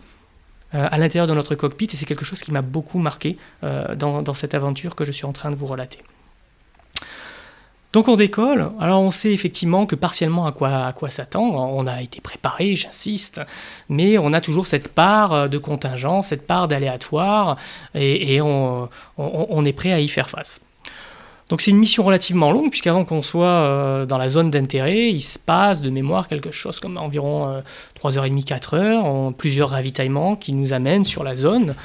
à 0.73 0.99
l'intérieur 0.99 1.26
de 1.26 1.33
notre 1.33 1.54
cockpit, 1.54 1.87
et 1.87 1.97
c'est 1.97 2.04
quelque 2.04 2.25
chose 2.25 2.42
qui 2.42 2.52
m'a 2.52 2.61
beaucoup 2.61 2.99
marqué 2.99 3.38
dans 3.62 4.35
cette 4.35 4.52
aventure 4.52 4.95
que 4.95 5.04
je 5.04 5.12
suis 5.12 5.25
en 5.25 5.33
train 5.33 5.50
de 5.50 5.56
vous 5.56 5.64
relater. 5.64 6.00
Donc 7.93 8.09
on 8.09 8.16
décolle, 8.16 8.73
alors 8.78 9.00
on 9.00 9.11
sait 9.11 9.33
effectivement 9.33 9.87
que 9.87 9.95
partiellement 9.95 10.47
à 10.47 10.52
quoi, 10.52 10.87
à 10.87 10.93
quoi 10.93 11.09
s'attendre, 11.09 11.59
on 11.59 11.87
a 11.87 12.02
été 12.02 12.21
préparé, 12.21 12.76
j'insiste, 12.76 13.40
mais 13.88 14.19
on 14.19 14.33
a 14.33 14.40
toujours 14.40 14.66
cette 14.66 14.88
part 14.88 15.49
de 15.49 15.59
contingent, 15.59 16.21
cette 16.23 16.47
part 16.47 16.69
d'aléatoire, 16.69 17.57
et, 17.95 18.40
on, 18.43 18.88
est 19.64 19.73
prêt 19.73 19.93
à 19.93 20.00
y 20.00 20.09
faire 20.09 20.28
face. 20.28 20.61
Donc 21.49 21.61
c'est 21.61 21.71
une 21.71 21.78
mission 21.78 22.02
relativement 22.02 22.50
longue, 22.50 22.71
puisqu'avant 22.71 23.05
qu'on 23.05 23.23
soit 23.23 23.47
euh, 23.47 24.05
dans 24.05 24.19
la 24.19 24.28
zone 24.28 24.50
d'intérêt, 24.50 25.11
il 25.11 25.23
se 25.23 25.38
passe 25.38 25.81
de 25.81 25.90
mémoire 25.90 26.26
quelque 26.26 26.50
chose 26.50 26.81
comme 26.81 26.99
environ 26.99 27.62
3h30, 28.02 28.45
4h, 28.45 28.99
en 28.99 29.33
plusieurs 29.33 29.71
ravitaillements 29.71 30.35
qui 30.35 30.52
nous 30.52 30.73
amènent 30.73 31.05
sur 31.05 31.23
la 31.23 31.37
zone. 31.37 31.76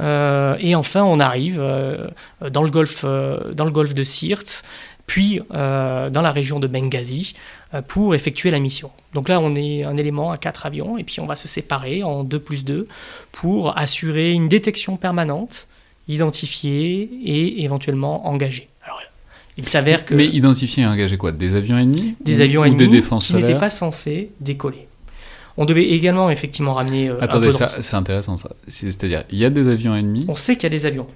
Euh, 0.00 0.56
et 0.60 0.74
enfin, 0.74 1.02
on 1.02 1.20
arrive 1.20 1.60
euh, 1.60 2.08
dans, 2.50 2.62
le 2.62 2.70
golfe, 2.70 3.04
dans 3.04 3.66
le 3.66 3.70
golfe 3.70 3.94
de 3.94 4.04
Sirte, 4.04 4.64
puis 5.10 5.40
euh, 5.52 6.08
dans 6.08 6.22
la 6.22 6.30
région 6.30 6.60
de 6.60 6.68
Benghazi 6.68 7.34
euh, 7.74 7.82
pour 7.82 8.14
effectuer 8.14 8.52
la 8.52 8.60
mission. 8.60 8.92
Donc 9.12 9.28
là, 9.28 9.40
on 9.40 9.56
est 9.56 9.82
un 9.82 9.96
élément 9.96 10.30
à 10.30 10.36
quatre 10.36 10.66
avions 10.66 10.98
et 10.98 11.02
puis 11.02 11.18
on 11.18 11.26
va 11.26 11.34
se 11.34 11.48
séparer 11.48 12.04
en 12.04 12.22
2 12.22 12.38
plus 12.38 12.64
2 12.64 12.86
pour 13.32 13.76
assurer 13.76 14.30
une 14.30 14.46
détection 14.46 14.96
permanente, 14.96 15.66
identifier 16.06 17.10
et 17.24 17.64
éventuellement 17.64 18.28
engager. 18.28 18.68
Alors, 18.84 19.00
il 19.56 19.66
s'avère 19.66 20.04
que... 20.04 20.14
Mais 20.14 20.28
identifier 20.28 20.84
et 20.84 20.86
engager 20.86 21.16
quoi? 21.16 21.32
Des 21.32 21.56
avions 21.56 21.76
ennemis 21.76 22.14
Des 22.20 22.40
avions 22.40 22.64
ennemis 22.64 22.88
des 22.88 23.02
qui 23.02 23.34
n'étaient 23.34 23.58
pas 23.58 23.68
censés 23.68 24.30
décoller. 24.38 24.86
On 25.56 25.64
devait 25.64 25.88
également 25.88 26.30
effectivement 26.30 26.74
ramener. 26.74 27.08
Euh, 27.08 27.20
Attendez, 27.20 27.50
c'est 27.50 27.94
intéressant 27.96 28.38
ça. 28.38 28.50
C'est-à-dire, 28.68 29.24
il 29.32 29.38
y 29.38 29.44
a 29.44 29.50
des 29.50 29.66
avions 29.66 29.96
ennemis. 29.96 30.24
On 30.28 30.36
sait 30.36 30.54
qu'il 30.54 30.62
y 30.62 30.66
a 30.66 30.70
des 30.70 30.86
avions. 30.86 31.08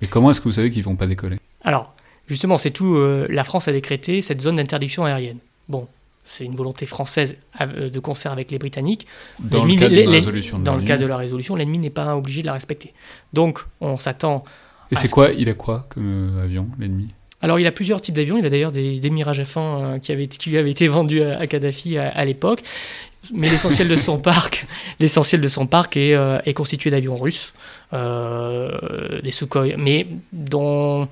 Mais 0.00 0.06
comment 0.06 0.30
est-ce 0.30 0.40
que 0.40 0.44
vous 0.44 0.52
savez 0.52 0.70
qu'ils 0.70 0.84
vont 0.84 0.94
pas 0.94 1.08
décoller? 1.08 1.38
Alors, 1.64 1.94
Justement, 2.26 2.58
c'est 2.58 2.70
tout. 2.70 2.96
Euh, 2.96 3.26
la 3.28 3.44
France 3.44 3.68
a 3.68 3.72
décrété 3.72 4.22
cette 4.22 4.40
zone 4.40 4.56
d'interdiction 4.56 5.04
aérienne. 5.04 5.38
Bon, 5.68 5.86
c'est 6.24 6.44
une 6.44 6.56
volonté 6.56 6.86
française 6.86 7.36
euh, 7.60 7.90
de 7.90 7.98
concert 7.98 8.32
avec 8.32 8.50
les 8.50 8.58
Britanniques. 8.58 9.06
Dans 9.38 9.64
le 9.64 9.76
cas 9.76 9.88
de 9.88 10.00
la 10.00 10.10
résolution. 10.10 10.58
Dans 10.58 10.76
le 10.76 10.82
cas 10.82 10.96
de 10.96 11.06
la 11.06 11.16
résolution, 11.16 11.54
l'ennemi 11.54 11.78
n'est 11.78 11.90
pas 11.90 12.16
obligé 12.16 12.40
de 12.40 12.46
la 12.46 12.54
respecter. 12.54 12.94
Donc, 13.32 13.60
on 13.80 13.98
s'attend. 13.98 14.44
Et 14.90 14.96
c'est 14.96 15.10
quoi 15.10 15.30
Il 15.32 15.48
a 15.48 15.54
quoi 15.54 15.86
comme 15.90 16.36
euh, 16.36 16.44
avion, 16.44 16.68
l'ennemi? 16.78 17.14
Alors, 17.42 17.60
il 17.60 17.66
a 17.66 17.72
plusieurs 17.72 18.00
types 18.00 18.14
d'avions. 18.14 18.38
Il 18.38 18.46
a 18.46 18.50
d'ailleurs 18.50 18.72
des, 18.72 19.00
des, 19.00 19.10
Mirage 19.10 19.42
F1 19.42 20.00
qui, 20.00 20.12
avaient, 20.12 20.28
qui 20.28 20.48
lui 20.48 20.56
avaient 20.56 20.70
été 20.70 20.88
vendus 20.88 21.22
à, 21.22 21.46
Kadhafi 21.46 21.98
à, 21.98 22.24
l'époque. 22.24 22.62
Mais 23.34 23.50
l'essentiel 23.50 23.86
de 23.86 23.96
son 23.96 24.16
parc, 24.32 24.66
l'essentiel 24.98 25.42
de 25.42 25.48
son 25.48 25.66
parc 25.66 25.98
est, 25.98 26.16
est 26.46 26.54
constitué 26.54 26.88
d'avions 26.90 27.16
russes, 27.16 27.52
des 27.92 29.30
Sukhoi, 29.30 29.76
mais 29.76 30.06
dont 30.32 31.06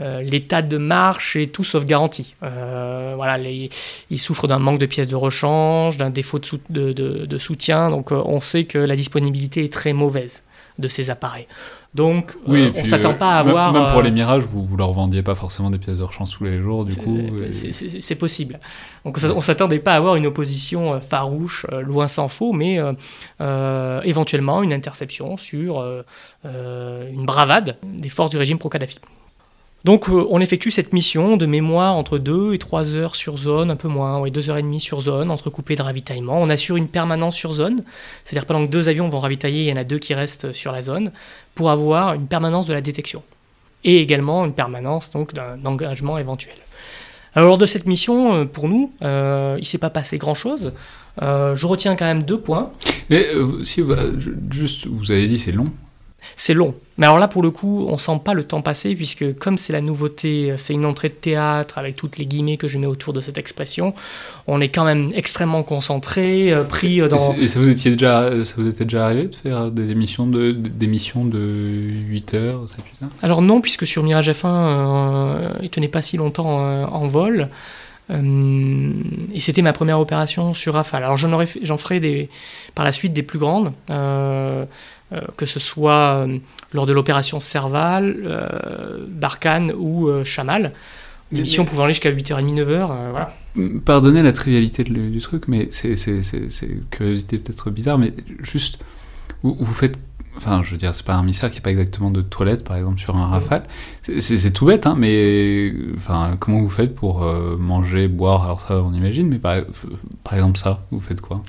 euh, 0.00 0.22
l'état 0.22 0.62
de 0.62 0.76
marche 0.76 1.36
est 1.36 1.52
tout 1.52 1.64
sauf 1.64 1.84
garanti. 1.84 2.34
Euh, 2.42 3.12
voilà, 3.16 3.38
les, 3.38 3.70
ils 4.10 4.18
souffrent 4.18 4.48
d'un 4.48 4.58
manque 4.58 4.78
de 4.78 4.86
pièces 4.86 5.08
de 5.08 5.16
rechange, 5.16 5.96
d'un 5.96 6.10
défaut 6.10 6.40
de, 6.70 6.92
de, 6.92 7.38
soutien, 7.38 7.90
donc 7.90 8.10
euh, 8.10 8.20
on 8.24 8.40
sait 8.40 8.64
que 8.64 8.78
la 8.78 8.96
disponibilité 8.96 9.64
est 9.64 9.72
très 9.72 9.92
mauvaise 9.92 10.42
de 10.78 10.88
ces 10.88 11.10
appareils. 11.10 11.46
Donc, 11.94 12.34
on 12.44 12.54
ne 12.54 12.82
s'attend 12.82 13.14
pas 13.14 13.36
à 13.36 13.38
avoir. 13.38 13.72
Même 13.72 13.92
pour 13.92 14.02
les 14.02 14.10
Mirages, 14.10 14.42
vous 14.42 14.66
ne 14.68 14.76
leur 14.76 14.90
vendiez 14.90 15.22
pas 15.22 15.36
forcément 15.36 15.70
des 15.70 15.78
pièces 15.78 15.98
de 15.98 16.02
rechange 16.02 16.30
tous 16.30 16.42
les 16.42 16.60
jours, 16.60 16.84
du 16.84 16.96
coup. 16.96 17.16
C'est 17.52 18.16
possible. 18.16 18.58
Donc, 19.04 19.16
on 19.22 19.36
ne 19.36 19.40
s'attendait 19.40 19.78
pas 19.78 19.92
à 19.92 19.96
avoir 19.98 20.16
une 20.16 20.26
opposition 20.26 21.00
farouche, 21.00 21.66
loin 21.70 22.08
s'en 22.08 22.26
faut, 22.26 22.52
mais 22.52 22.80
éventuellement 24.02 24.64
une 24.64 24.72
interception 24.72 25.36
sur 25.36 25.84
une 26.44 27.24
bravade 27.24 27.76
des 27.84 28.08
forces 28.08 28.30
du 28.30 28.38
régime 28.38 28.58
pro-Kadhafi. 28.58 28.98
Donc 29.84 30.08
euh, 30.08 30.26
on 30.30 30.40
effectue 30.40 30.70
cette 30.70 30.94
mission 30.94 31.36
de 31.36 31.44
mémoire 31.44 31.94
entre 31.94 32.16
2 32.16 32.54
et 32.54 32.58
3 32.58 32.94
heures 32.94 33.14
sur 33.14 33.36
zone, 33.36 33.70
un 33.70 33.76
peu 33.76 33.88
moins, 33.88 34.18
ouais, 34.18 34.30
2 34.30 34.48
heures 34.48 34.56
et 34.56 34.62
demie 34.62 34.80
sur 34.80 35.00
zone, 35.00 35.30
entrecoupées 35.30 35.76
de 35.76 35.82
ravitaillement. 35.82 36.38
On 36.40 36.48
assure 36.48 36.76
une 36.76 36.88
permanence 36.88 37.36
sur 37.36 37.52
zone, 37.52 37.84
c'est-à-dire 38.24 38.46
pendant 38.46 38.64
que 38.64 38.70
deux 38.70 38.88
avions 38.88 39.08
vont 39.10 39.18
ravitailler, 39.18 39.64
il 39.64 39.68
y 39.68 39.72
en 39.72 39.76
a 39.76 39.84
deux 39.84 39.98
qui 39.98 40.14
restent 40.14 40.52
sur 40.52 40.72
la 40.72 40.80
zone, 40.80 41.12
pour 41.54 41.70
avoir 41.70 42.14
une 42.14 42.26
permanence 42.26 42.66
de 42.66 42.72
la 42.72 42.80
détection. 42.80 43.22
Et 43.84 44.00
également 44.00 44.46
une 44.46 44.54
permanence 44.54 45.10
donc 45.10 45.34
d'un 45.34 45.62
engagement 45.66 46.16
éventuel. 46.16 46.54
Alors 47.34 47.48
lors 47.48 47.58
de 47.58 47.66
cette 47.66 47.86
mission, 47.86 48.34
euh, 48.34 48.44
pour 48.46 48.68
nous, 48.68 48.92
euh, 49.02 49.56
il 49.58 49.62
ne 49.62 49.66
s'est 49.66 49.76
pas 49.76 49.90
passé 49.90 50.16
grand-chose. 50.16 50.72
je 51.20 51.66
retiens 51.66 51.94
quand 51.94 52.06
même 52.06 52.22
deux 52.22 52.40
points. 52.40 52.72
Mais 53.10 53.26
si, 53.64 53.82
juste, 54.50 54.86
vous 54.86 55.10
avez 55.10 55.26
dit 55.26 55.38
c'est 55.38 55.52
long 55.52 55.70
c'est 56.36 56.54
long. 56.54 56.74
Mais 56.96 57.06
alors 57.06 57.18
là, 57.18 57.26
pour 57.26 57.42
le 57.42 57.50
coup, 57.50 57.86
on 57.88 57.98
sent 57.98 58.20
pas 58.24 58.34
le 58.34 58.44
temps 58.44 58.62
passer, 58.62 58.94
puisque 58.94 59.36
comme 59.38 59.58
c'est 59.58 59.72
la 59.72 59.80
nouveauté, 59.80 60.54
c'est 60.58 60.74
une 60.74 60.86
entrée 60.86 61.08
de 61.08 61.14
théâtre, 61.14 61.78
avec 61.78 61.96
toutes 61.96 62.18
les 62.18 62.26
guillemets 62.26 62.56
que 62.56 62.68
je 62.68 62.78
mets 62.78 62.86
autour 62.86 63.12
de 63.12 63.20
cette 63.20 63.36
expression, 63.36 63.94
on 64.46 64.60
est 64.60 64.68
quand 64.68 64.84
même 64.84 65.10
extrêmement 65.14 65.64
concentré, 65.64 66.52
euh, 66.52 66.62
pris 66.64 67.00
euh, 67.00 67.08
dans... 67.08 67.34
Et 67.34 67.48
ça 67.48 67.58
vous, 67.58 67.68
étiez 67.68 67.92
déjà, 67.92 68.30
ça 68.44 68.54
vous 68.56 68.68
était 68.68 68.84
déjà 68.84 69.06
arrivé 69.06 69.28
de 69.28 69.34
faire 69.34 69.70
des 69.70 69.90
émissions 69.90 70.26
de, 70.26 70.52
des 70.52 70.86
missions 70.86 71.24
de 71.24 71.38
8 71.38 72.34
heures, 72.34 72.60
7, 73.00 73.08
Alors 73.22 73.42
non, 73.42 73.60
puisque 73.60 73.86
sur 73.86 74.04
Mirage 74.04 74.30
F1, 74.30 74.44
euh, 74.44 75.48
il 75.62 75.70
tenait 75.70 75.88
pas 75.88 76.02
si 76.02 76.16
longtemps 76.16 76.58
en 76.86 77.08
vol. 77.08 77.48
et 78.10 79.40
c'était 79.40 79.62
ma 79.62 79.72
première 79.72 79.98
opération 79.98 80.54
sur 80.54 80.74
Rafale. 80.74 81.02
Alors 81.02 81.16
j'en 81.16 81.78
ferai 81.78 81.98
des, 81.98 82.28
par 82.74 82.84
la 82.84 82.92
suite 82.92 83.12
des 83.12 83.22
plus 83.22 83.38
grandes. 83.38 83.72
Euh, 83.90 84.64
que 85.36 85.46
ce 85.46 85.60
soit 85.60 86.26
euh, 86.26 86.38
lors 86.72 86.86
de 86.86 86.92
l'opération 86.92 87.40
Serval, 87.40 88.16
euh, 88.24 89.06
Barkhane 89.08 89.72
ou 89.72 90.08
Chamal. 90.24 90.72
L'émission 91.32 91.64
pouvant 91.64 91.84
aller 91.84 91.94
jusqu'à 91.94 92.12
8h30, 92.12 92.54
9h. 92.54 93.10
voilà. 93.10 93.34
Pardonnez 93.84 94.22
la 94.22 94.32
trivialité 94.32 94.84
du 94.84 95.20
truc, 95.20 95.48
mais 95.48 95.68
c'est 95.72 95.96
curiosité 96.90 97.38
peut-être 97.38 97.70
bizarre, 97.70 97.98
mais 97.98 98.12
juste, 98.40 98.78
vous, 99.42 99.56
vous 99.58 99.74
faites 99.74 99.98
enfin 100.36 100.62
je 100.64 100.72
veux 100.72 100.76
dire 100.76 100.92
c'est 100.96 101.06
pas 101.06 101.14
un 101.14 101.22
missile 101.22 101.48
qui 101.48 101.58
n'a 101.58 101.60
pas 101.60 101.70
exactement 101.70 102.10
de 102.10 102.20
toilette 102.20 102.64
par 102.64 102.76
exemple 102.76 102.98
sur 102.98 103.14
un 103.16 103.28
rafale 103.28 103.62
c'est 104.02 104.52
tout 104.52 104.66
bête 104.66 104.84
hein 104.84 104.96
mais 104.98 105.72
enfin 105.96 106.36
comment 106.40 106.60
vous 106.60 106.68
faites 106.68 106.92
pour 106.92 107.24
manger 107.56 108.08
boire? 108.08 108.42
Alors 108.42 108.66
ça 108.66 108.82
on 108.82 108.92
imagine 108.92 109.28
mais 109.28 109.38
par, 109.38 109.58
par 110.24 110.34
exemple 110.34 110.58
ça 110.58 110.84
vous 110.90 110.98
faites 110.98 111.20
quoi? 111.20 111.40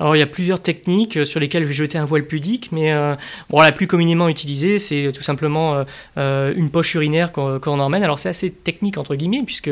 Alors 0.00 0.16
il 0.16 0.18
y 0.18 0.22
a 0.22 0.26
plusieurs 0.26 0.60
techniques 0.60 1.16
euh, 1.16 1.24
sur 1.24 1.38
lesquelles 1.38 1.62
je 1.62 1.68
vais 1.68 1.74
jeter 1.74 1.98
un 1.98 2.04
voile 2.04 2.24
pudique, 2.24 2.72
mais 2.72 2.92
euh, 2.92 3.14
la 3.52 3.72
plus 3.72 3.86
communément 3.86 4.28
utilisée, 4.28 4.78
c'est 4.78 5.10
tout 5.14 5.22
simplement 5.22 5.84
euh, 6.18 6.52
une 6.56 6.70
poche 6.70 6.94
urinaire 6.94 7.32
qu'on 7.32 7.78
emmène. 7.78 8.02
Alors 8.02 8.18
c'est 8.18 8.28
assez 8.28 8.50
technique 8.50 8.98
entre 8.98 9.14
guillemets, 9.14 9.42
puisque 9.44 9.70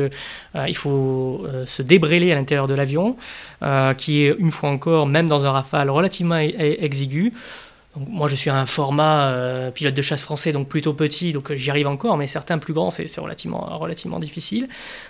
il 0.66 0.76
faut 0.76 1.46
se 1.66 1.82
débréler 1.82 2.32
à 2.32 2.36
l'intérieur 2.36 2.68
de 2.68 2.74
l'avion, 2.74 3.16
qui 3.98 4.24
est 4.24 4.34
une 4.38 4.50
fois 4.50 4.70
encore, 4.70 5.06
même 5.06 5.26
dans 5.26 5.44
un 5.44 5.50
rafale 5.50 5.90
relativement 5.90 6.36
e-, 6.36 6.84
exigu, 6.84 7.32
Moi, 7.94 8.26
je 8.26 8.36
suis 8.36 8.48
un 8.48 8.64
format 8.64 9.24
euh, 9.24 9.70
pilote 9.70 9.92
de 9.92 10.00
chasse 10.00 10.22
français, 10.22 10.52
donc 10.52 10.66
plutôt 10.66 10.94
petit, 10.94 11.34
donc 11.34 11.50
euh, 11.50 11.56
j'y 11.56 11.68
arrive 11.68 11.86
encore, 11.86 12.16
mais 12.16 12.26
certains 12.26 12.56
plus 12.56 12.72
grands, 12.72 12.90
c'est 12.90 13.06
relativement, 13.18 14.18
difficile. 14.18 14.68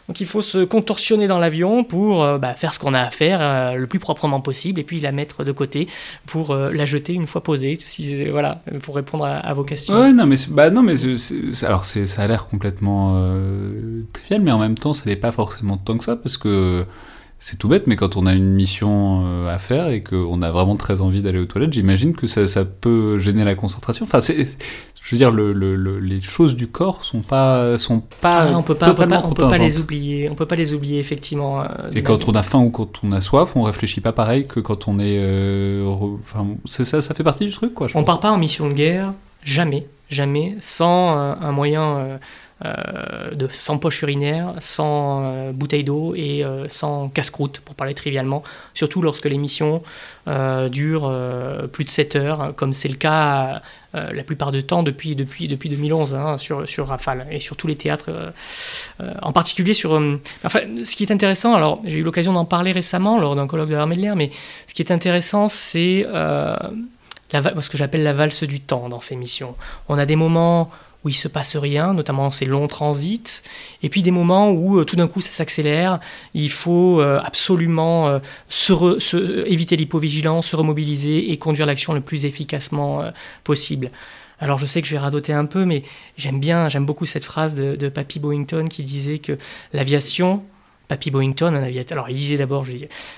Donc 0.08 0.20
il 0.20 0.26
faut 0.26 0.42
se 0.42 0.64
contorsionner 0.64 1.28
dans 1.28 1.38
l'avion 1.38 1.84
pour 1.84 2.24
euh, 2.24 2.38
bah, 2.38 2.54
faire 2.54 2.74
ce 2.74 2.80
qu'on 2.80 2.92
a 2.92 3.02
à 3.02 3.10
faire 3.10 3.76
le 3.76 3.86
plus 3.86 4.00
proprement 4.00 4.40
possible, 4.40 4.80
et 4.80 4.84
puis 4.84 4.98
la 4.98 5.12
mettre 5.12 5.44
de 5.44 5.52
côté 5.52 5.86
pour 6.26 6.56
la 6.56 6.84
jeter 6.84 7.14
une 7.14 7.28
fois 7.28 7.42
posée, 7.42 7.78
voilà, 8.30 8.62
pour 8.82 8.96
répondre 8.96 9.26
à, 9.26 9.54
vos 9.54 9.62
questions. 9.62 9.94
Ouais, 9.94 10.12
non, 10.12 10.26
mais, 10.26 10.36
bah, 10.50 10.64
alors 11.62 11.84
ça 11.84 12.22
a 12.22 12.26
l'air 12.26 12.48
complètement 12.48 13.24
trivial, 14.12 14.40
mais 14.40 14.50
en 14.50 14.58
même 14.58 14.76
temps, 14.76 14.92
ça 14.92 15.04
n'est 15.06 15.16
pas 15.16 15.30
forcément 15.30 15.76
tant 15.76 15.96
que 15.96 16.04
ça, 16.04 16.16
parce 16.16 16.36
que 16.36 16.84
c'est 17.44 17.58
tout 17.58 17.66
bête, 17.66 17.88
mais 17.88 17.96
quand 17.96 18.16
on 18.16 18.24
a 18.24 18.34
une 18.34 18.54
mission 18.54 19.24
euh, 19.26 19.52
à 19.52 19.58
faire 19.58 19.88
et 19.88 20.00
qu'on 20.00 20.42
a 20.42 20.52
vraiment 20.52 20.76
très 20.76 21.00
envie 21.00 21.22
d'aller 21.22 21.40
aux 21.40 21.44
toilettes, 21.44 21.72
j'imagine 21.72 22.14
que 22.14 22.28
ça, 22.28 22.46
ça, 22.46 22.64
peut 22.64 23.18
gêner 23.18 23.42
la 23.42 23.56
concentration. 23.56 24.04
Enfin, 24.04 24.22
c'est, 24.22 24.46
je 25.02 25.10
veux 25.10 25.18
dire, 25.18 25.32
le, 25.32 25.52
le, 25.52 25.98
les 25.98 26.20
choses 26.20 26.54
du 26.54 26.68
corps 26.68 27.02
sont 27.02 27.20
pas, 27.20 27.78
sont 27.78 27.98
pas 28.20 28.46
ah, 28.48 28.56
on 28.56 28.62
peut 28.62 28.76
pas, 28.76 28.86
totalement 28.86 29.26
on 29.26 29.32
peut 29.32 29.48
pas, 29.48 29.58
les 29.58 29.80
oublier. 29.80 30.30
On 30.30 30.36
peut 30.36 30.46
pas 30.46 30.54
les 30.54 30.72
oublier 30.72 31.00
effectivement. 31.00 31.62
Euh, 31.62 31.66
et 31.92 32.04
quand 32.04 32.28
on 32.28 32.32
a 32.32 32.44
faim 32.44 32.60
ou 32.60 32.70
quand 32.70 33.00
on 33.02 33.10
a 33.10 33.20
soif, 33.20 33.56
on 33.56 33.62
réfléchit 33.62 34.00
pas 34.00 34.12
pareil 34.12 34.46
que 34.46 34.60
quand 34.60 34.86
on 34.86 35.00
est. 35.00 35.18
Euh, 35.18 35.84
enfin, 36.22 36.46
c'est 36.64 36.84
ça, 36.84 37.02
ça 37.02 37.12
fait 37.12 37.24
partie 37.24 37.46
du 37.46 37.52
truc, 37.52 37.74
quoi. 37.74 37.88
Je 37.88 37.98
on 37.98 38.04
part 38.04 38.20
pas 38.20 38.30
en 38.30 38.38
mission 38.38 38.68
de 38.68 38.74
guerre, 38.74 39.14
jamais, 39.42 39.88
jamais, 40.10 40.54
sans 40.60 41.10
un 41.10 41.50
moyen 41.50 42.20
de, 42.64 43.48
sans 43.50 43.78
poche 43.78 44.02
urinaire, 44.02 44.54
sans 44.60 45.22
euh, 45.24 45.52
bouteille 45.52 45.84
d'eau 45.84 46.14
et 46.14 46.44
euh, 46.44 46.68
sans 46.68 47.08
casse-croûte, 47.08 47.60
pour 47.60 47.74
parler 47.74 47.94
trivialement, 47.94 48.42
surtout 48.74 49.02
lorsque 49.02 49.26
l'émission 49.26 49.82
dure 50.70 51.12
plus 51.72 51.82
de 51.82 51.90
7 51.90 52.14
heures, 52.16 52.52
comme 52.54 52.72
c'est 52.72 52.88
le 52.88 52.94
cas 52.94 53.60
la 53.92 54.22
plupart 54.22 54.52
du 54.52 54.62
temps 54.62 54.84
depuis, 54.84 55.16
depuis, 55.16 55.48
depuis 55.48 55.68
2011 55.68 56.14
hein, 56.14 56.38
sur, 56.38 56.68
sur 56.68 56.86
Rafale 56.86 57.26
et 57.28 57.40
sur 57.40 57.56
tous 57.56 57.66
les 57.66 57.74
théâtres, 57.74 58.32
en 59.20 59.32
particulier 59.32 59.72
sur... 59.72 60.00
enfin, 60.44 60.60
ce 60.84 60.94
qui 60.94 61.02
est 61.02 61.10
intéressant, 61.10 61.54
alors 61.54 61.80
j'ai 61.84 61.98
eu 61.98 62.02
l'occasion 62.02 62.32
d'en 62.32 62.44
parler 62.44 62.70
récemment 62.70 63.18
lors 63.18 63.34
d'un 63.34 63.48
colloque 63.48 63.70
de 63.70 63.74
l'armée 63.74 63.96
de 63.96 64.02
l'air, 64.02 64.14
mais 64.14 64.30
ce 64.68 64.74
qui 64.74 64.82
est 64.82 64.92
intéressant, 64.92 65.48
c'est 65.48 66.06
ce 66.06 67.68
que 67.68 67.76
j'appelle 67.76 68.04
la 68.04 68.12
valse 68.12 68.44
du 68.44 68.60
temps 68.60 68.88
dans 68.88 69.00
ces 69.00 69.16
missions. 69.16 69.56
On 69.88 69.98
a 69.98 70.06
des 70.06 70.16
moments 70.16 70.70
où 71.04 71.08
il 71.08 71.14
se 71.14 71.28
passe 71.28 71.56
rien, 71.56 71.94
notamment 71.94 72.30
ces 72.30 72.44
longs 72.44 72.68
transits, 72.68 73.42
et 73.82 73.88
puis 73.88 74.02
des 74.02 74.10
moments 74.10 74.50
où 74.50 74.78
euh, 74.78 74.84
tout 74.84 74.96
d'un 74.96 75.08
coup 75.08 75.20
ça 75.20 75.30
s'accélère, 75.30 76.00
il 76.34 76.50
faut 76.50 77.00
euh, 77.00 77.20
absolument 77.22 78.08
euh, 78.08 78.18
se, 78.48 79.46
éviter 79.46 79.76
l'hypovigilance, 79.76 80.48
se 80.48 80.56
remobiliser 80.56 81.32
et 81.32 81.36
conduire 81.38 81.66
l'action 81.66 81.92
le 81.92 82.00
plus 82.00 82.24
efficacement 82.24 83.04
possible. 83.44 83.90
Alors 84.38 84.58
je 84.58 84.66
sais 84.66 84.82
que 84.82 84.88
je 84.88 84.92
vais 84.92 84.98
radoter 84.98 85.32
un 85.32 85.44
peu, 85.44 85.64
mais 85.64 85.82
j'aime 86.16 86.40
bien, 86.40 86.68
j'aime 86.68 86.84
beaucoup 86.84 87.06
cette 87.06 87.24
phrase 87.24 87.54
de, 87.54 87.76
de 87.76 87.88
Papy 87.88 88.18
Boyington 88.18 88.64
qui 88.68 88.82
disait 88.82 89.18
que 89.18 89.38
l'aviation, 89.72 90.42
Papy 90.92 91.10
Boyington, 91.10 91.54
un 91.54 91.62
aviateur. 91.62 91.96
Alors, 91.96 92.10
il 92.10 92.16
disait 92.16 92.36
d'abord, 92.36 92.66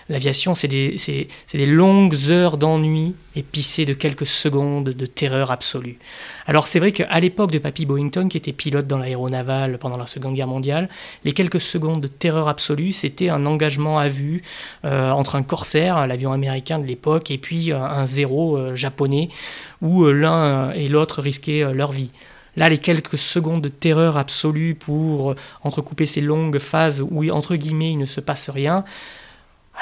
l'aviation, 0.08 0.54
c'est 0.54 0.68
des, 0.68 1.66
longues 1.66 2.14
heures 2.28 2.56
d'ennui 2.56 3.16
épicées 3.34 3.84
de 3.84 3.94
quelques 3.94 4.26
secondes 4.26 4.90
de 4.90 5.06
terreur 5.06 5.50
absolue. 5.50 5.98
Alors, 6.46 6.68
c'est 6.68 6.78
vrai 6.78 6.92
qu'à 6.92 7.18
l'époque 7.18 7.50
de 7.50 7.58
Papy 7.58 7.84
Boyington, 7.84 8.28
qui 8.28 8.36
était 8.36 8.52
pilote 8.52 8.86
dans 8.86 8.98
l'aéronaval 8.98 9.78
pendant 9.78 9.96
la 9.96 10.06
Seconde 10.06 10.34
Guerre 10.34 10.46
mondiale, 10.46 10.88
les 11.24 11.32
quelques 11.32 11.60
secondes 11.60 12.00
de 12.00 12.06
terreur 12.06 12.46
absolue, 12.46 12.92
c'était 12.92 13.28
un 13.28 13.44
engagement 13.44 13.98
à 13.98 14.08
vue 14.08 14.42
euh, 14.84 15.10
entre 15.10 15.34
un 15.34 15.42
corsaire, 15.42 16.06
l'avion 16.06 16.30
américain 16.30 16.78
de 16.78 16.86
l'époque, 16.86 17.32
et 17.32 17.38
puis 17.38 17.72
euh, 17.72 17.82
un 17.82 18.06
zéro 18.06 18.56
euh, 18.56 18.76
japonais, 18.76 19.30
où 19.82 20.04
l'un 20.06 20.70
et 20.70 20.86
l'autre 20.86 21.20
risquaient 21.20 21.74
leur 21.74 21.90
vie. 21.90 22.12
Là, 22.56 22.68
les 22.68 22.78
quelques 22.78 23.18
secondes 23.18 23.62
de 23.62 23.68
terreur 23.68 24.16
absolue 24.16 24.74
pour 24.74 25.32
euh, 25.32 25.34
entrecouper 25.62 26.06
ces 26.06 26.20
longues 26.20 26.58
phases 26.58 27.02
où, 27.02 27.28
entre 27.30 27.56
guillemets, 27.56 27.92
il 27.92 27.98
ne 27.98 28.06
se 28.06 28.20
passe 28.20 28.48
rien, 28.48 28.84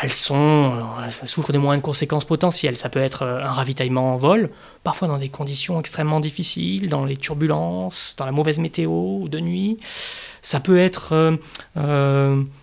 elles 0.03 0.13
sont, 0.13 0.35
euh, 0.75 1.05
elles 1.05 1.29
souffrent 1.29 1.53
de 1.53 1.59
moins 1.59 1.77
de 1.77 1.83
conséquences 1.83 2.25
potentielles. 2.25 2.79
Ça 2.79 2.89
peut 2.89 2.99
être 2.99 3.23
euh, 3.23 3.45
un 3.45 3.53
ravitaillement 3.53 4.15
en 4.15 4.17
vol, 4.17 4.49
parfois 4.85 5.07
dans 5.07 5.19
des 5.19 5.29
conditions 5.29 5.79
extrêmement 5.79 6.19
difficiles, 6.19 6.89
dans 6.89 7.05
les 7.05 7.19
turbulences, 7.19 8.15
dans 8.17 8.25
la 8.25 8.33
mauvaise 8.33 8.59
météo 8.59 9.29
de 9.29 9.39
nuit. 9.39 9.79
Ça 10.41 10.59
peut 10.59 10.79
être 10.79 11.39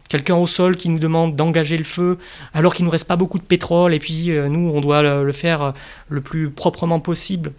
quelqu'un 0.09 0.35
au 0.35 0.47
sol 0.47 0.75
qui 0.75 0.89
nous 0.89 0.99
demande 0.99 1.37
d'engager 1.37 1.77
le 1.77 1.85
feu 1.85 2.17
alors 2.53 2.73
qu'il 2.73 2.83
nous 2.83 2.91
reste 2.91 3.07
pas 3.07 3.15
beaucoup 3.15 3.37
de 3.37 3.43
pétrole 3.43 3.93
et 3.93 3.99
puis 3.99 4.29
nous, 4.49 4.69
on 4.75 4.81
doit 4.81 5.01
le 5.01 5.31
faire 5.31 5.73
le 6.09 6.19
plus 6.19 6.49
proprement 6.49 6.99
possible 6.99 7.53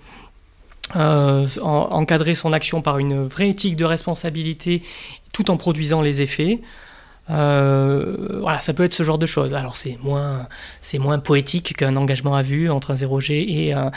euh, 0.97 1.47
encadrer 1.63 2.35
son 2.35 2.53
action 2.53 2.83
par 2.83 2.99
une 2.99 3.27
vraie 3.27 3.51
éthique 3.51 3.77
de 3.77 3.85
responsabilité 3.85 4.83
tout 5.33 5.51
en 5.51 5.57
produisant 5.57 6.01
les 6.01 6.23
effets. 6.23 6.61
Euh, 7.31 8.41
voilà, 8.41 8.61
ça 8.61 8.75
peut 8.75 8.83
être 8.83 8.95
ce 8.95 9.03
genre 9.03 9.19
de 9.19 9.27
choses. 9.27 9.55
Alors 9.55 9.77
c'est 9.77 9.99
moins, 10.03 10.49
c'est 10.81 10.99
moins 10.99 11.19
poétique 11.19 11.77
qu'un 11.77 11.97
engagement 11.97 12.35
à 12.35 12.43
vue 12.43 12.71
entre 12.71 12.91
un 12.91 12.95
0G 12.95 13.33
et 13.49 13.73
un, 13.73 13.93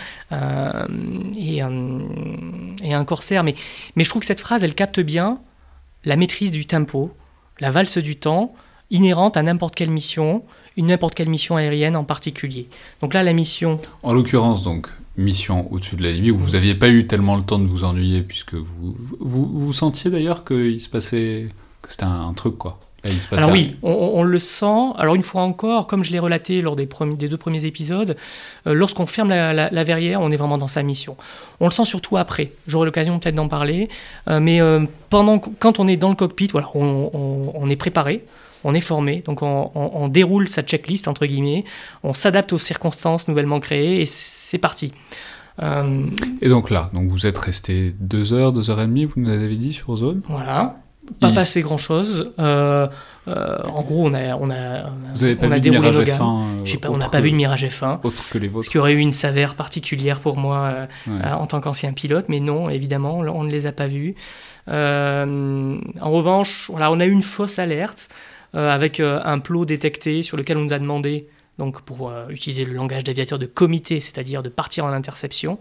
et 1.36 1.62
un, 1.62 2.00
et 2.84 2.94
un 2.94 3.06
corsaire, 3.06 3.44
mais, 3.44 3.56
mais 3.96 4.04
je 4.04 4.10
trouve 4.10 4.20
que 4.20 4.28
cette 4.28 4.42
phrase, 4.42 4.64
elle 4.64 4.76
capte 4.76 5.00
bien 5.00 5.40
la 6.06 6.16
maîtrise 6.16 6.52
du 6.52 6.66
tempo, 6.66 7.12
la 7.60 7.72
valse 7.72 7.98
du 7.98 8.16
temps, 8.16 8.54
inhérente 8.92 9.38
à 9.38 9.44
n'importe 9.44 9.76
quelle 9.76 9.90
mission, 9.90 10.44
une 10.78 10.88
n'importe 10.88 11.16
quelle 11.16 11.30
mission 11.30 11.56
aérienne 11.56 11.96
en 11.96 12.04
particulier. 12.04 12.68
Donc 13.02 13.14
là, 13.14 13.24
la 13.24 13.34
mission... 13.34 13.80
En 14.04 14.14
l'occurrence, 14.14 14.64
donc, 14.64 14.90
mission 15.18 15.72
au-dessus 15.72 15.96
de 15.96 16.04
la 16.04 16.12
limite, 16.12 16.32
où 16.32 16.38
vous 16.38 16.52
n'aviez 16.52 16.76
pas 16.76 16.90
eu 16.90 17.08
tellement 17.08 17.36
le 17.36 17.44
temps 17.44 17.60
de 17.60 17.68
vous 17.68 17.84
ennuyer, 17.84 18.22
puisque 18.22 18.54
vous 18.54 18.96
vous, 19.20 19.46
vous 19.46 19.74
sentiez 19.74 20.10
d'ailleurs 20.10 20.46
qu'il 20.46 20.80
se 20.80 20.90
passait, 20.90 21.50
que 21.82 21.92
c'était 21.92 22.04
un, 22.04 22.34
truc, 22.34 22.58
quoi. 22.58 22.80
Alors 23.32 23.52
oui, 23.52 23.76
on, 23.84 24.24
le 24.24 24.40
sent. 24.40 24.94
Alors 24.98 25.16
une 25.16 25.24
fois 25.24 25.42
encore, 25.42 25.88
comme 25.88 26.04
je 26.04 26.12
l'ai 26.12 26.20
relaté 26.20 26.62
lors 26.62 26.76
des, 26.76 26.86
premiers, 26.86 27.16
des, 27.16 27.28
deux 27.28 27.38
premiers 27.38 27.66
épisodes, 27.66 28.16
euh, 28.68 28.74
lorsqu'on 28.74 29.06
ferme 29.06 29.30
la, 29.30 29.84
verrière, 29.84 30.22
on 30.22 30.32
est 30.32 30.38
vraiment 30.38 30.58
dans 30.58 30.68
sa 30.68 30.84
mission. 30.84 31.18
On 31.60 31.66
le 31.66 31.72
sent 31.72 31.86
surtout 31.86 32.18
après. 32.18 32.52
J'aurai 32.68 32.86
l'occasion 32.86 33.20
peut-être 33.20 33.36
d'en 33.36 33.48
parler. 33.50 33.90
Euh, 34.30 34.40
mais 34.40 34.62
euh, 34.62 34.86
pendant, 35.10 35.40
quand 35.40 35.80
on 35.80 35.88
est 35.88 35.98
dans 35.98 36.10
le 36.10 36.16
cockpit, 36.16 36.48
voilà, 36.52 36.70
on, 36.76 37.52
on 37.54 37.70
est 37.70 37.76
préparé 37.76 38.24
on 38.64 38.74
est 38.74 38.82
formé, 38.82 39.24
donc 39.26 39.42
on, 39.42 40.08
déroule 40.08 40.48
sa 40.48 40.64
checklist, 40.64 41.08
entre 41.08 41.26
guillemets, 41.26 41.66
on 42.04 42.14
s'adapte 42.14 42.54
aux 42.54 42.58
circonstances 42.58 43.28
nouvellement 43.28 43.60
créées 43.60 44.02
et 44.02 44.06
c'est 44.06 44.58
parti. 44.58 44.94
Euh, 45.62 46.06
et 46.42 46.50
donc 46.50 46.70
là, 46.70 46.90
donc 46.94 47.10
vous 47.10 47.28
êtes 47.28 47.38
resté 47.38 47.94
deux 48.00 48.34
heures, 48.34 48.54
deux 48.54 48.70
heures 48.70 48.82
et 48.82 48.88
demie, 48.88 49.06
vous 49.06 49.14
nous 49.18 49.30
avez 49.30 49.56
dit 49.56 49.74
sur 49.74 49.96
zone 49.98 50.22
Voilà, 50.28 50.78
pas 51.20 51.32
passé 51.32 51.62
grand 51.62 51.78
chose. 51.78 52.32
Euh, 52.40 52.88
euh, 53.28 53.58
en 53.64 53.82
gros, 53.84 54.06
on 54.06 54.14
a, 54.14 54.36
on 54.36 54.50
a, 54.50 54.90
vous 55.14 55.24
avez 55.24 55.36
pas 55.36 55.48
vu 55.48 55.62
déroulé 55.62 55.90
de 55.90 55.94
Mirage 55.94 56.08
F1 56.10 56.80
pas, 56.80 56.90
on 56.90 56.98
n'a 56.98 57.10
pas 57.10 57.22
vu 57.22 57.32
de 57.32 57.36
Mirage 57.36 57.66
F1. 57.66 58.00
Autre 58.04 58.24
que 58.30 58.38
les 58.38 58.48
vôtres. 58.48 58.66
Ce 58.66 58.70
qui 58.70 58.78
aurait 58.78 58.94
eu 58.94 59.00
une 59.00 59.14
saveur 59.14 59.56
particulière 59.56 60.20
pour 60.20 60.38
moi 60.38 60.88
en 61.08 61.46
tant 61.48 61.62
qu'ancien 61.62 61.94
pilote, 61.94 62.26
mais 62.28 62.40
non, 62.40 62.70
évidemment, 62.70 63.20
on 63.20 63.44
ne 63.44 63.52
les 63.52 63.66
a 63.66 63.72
pas 63.72 63.88
vus. 63.88 64.16
en 64.68 65.80
revanche, 66.02 66.70
voilà, 66.70 66.92
on 66.92 67.00
a 67.00 67.06
eu 67.06 67.12
une 67.12 67.24
fausse 67.24 67.60
alerte. 67.60 68.10
Euh, 68.56 68.70
avec 68.70 69.00
euh, 69.00 69.20
un 69.24 69.40
plot 69.40 69.66
détecté 69.66 70.22
sur 70.22 70.38
lequel 70.38 70.58
on 70.58 70.62
nous 70.62 70.74
a 70.74 70.80
demandé, 70.80 71.28
donc 71.58 71.82
pour 71.82 72.12
euh, 72.12 72.28
utiliser 72.30 72.66
le 72.66 72.74
langage 72.74 73.04
d'aviateur, 73.04 73.40
de 73.40 73.48
comité, 73.48 74.00
c'est-à-dire 74.00 74.44
de 74.44 74.50
partir 74.50 74.86
en 74.86 74.90
interception. 74.90 75.58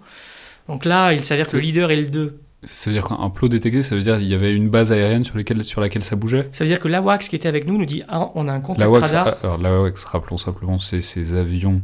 Donc 0.68 0.84
là, 0.84 1.14
il 1.14 1.24
s'avère 1.24 1.46
que 1.46 1.56
le 1.56 1.62
leader 1.62 1.90
et 1.90 1.96
le 1.96 2.10
2 2.10 2.38
ça 2.64 2.90
veut 2.90 2.94
dire 2.94 3.08
qu'un 3.08 3.30
plot 3.30 3.48
détecté, 3.48 3.82
ça 3.82 3.94
veut 3.94 4.02
dire 4.02 4.18
qu'il 4.18 4.28
y 4.28 4.34
avait 4.34 4.54
une 4.54 4.68
base 4.68 4.92
aérienne 4.92 5.24
sur, 5.24 5.34
sur 5.62 5.80
laquelle 5.80 6.04
ça 6.04 6.16
bougeait? 6.16 6.48
Ça 6.52 6.64
veut 6.64 6.68
dire 6.68 6.80
que 6.80 6.88
l'AWACS 6.88 7.28
qui 7.28 7.36
était 7.36 7.48
avec 7.48 7.66
nous 7.66 7.76
nous 7.78 7.86
dit 7.86 8.02
Ah, 8.08 8.30
on 8.34 8.48
a 8.48 8.52
un 8.52 8.60
contact 8.60 8.90
radar. 8.90 9.36
Alors 9.42 9.58
l'AWACS, 9.58 10.04
rappelons 10.04 10.38
simplement, 10.38 10.78
c'est 10.78 11.02
ces 11.02 11.34
avions 11.34 11.82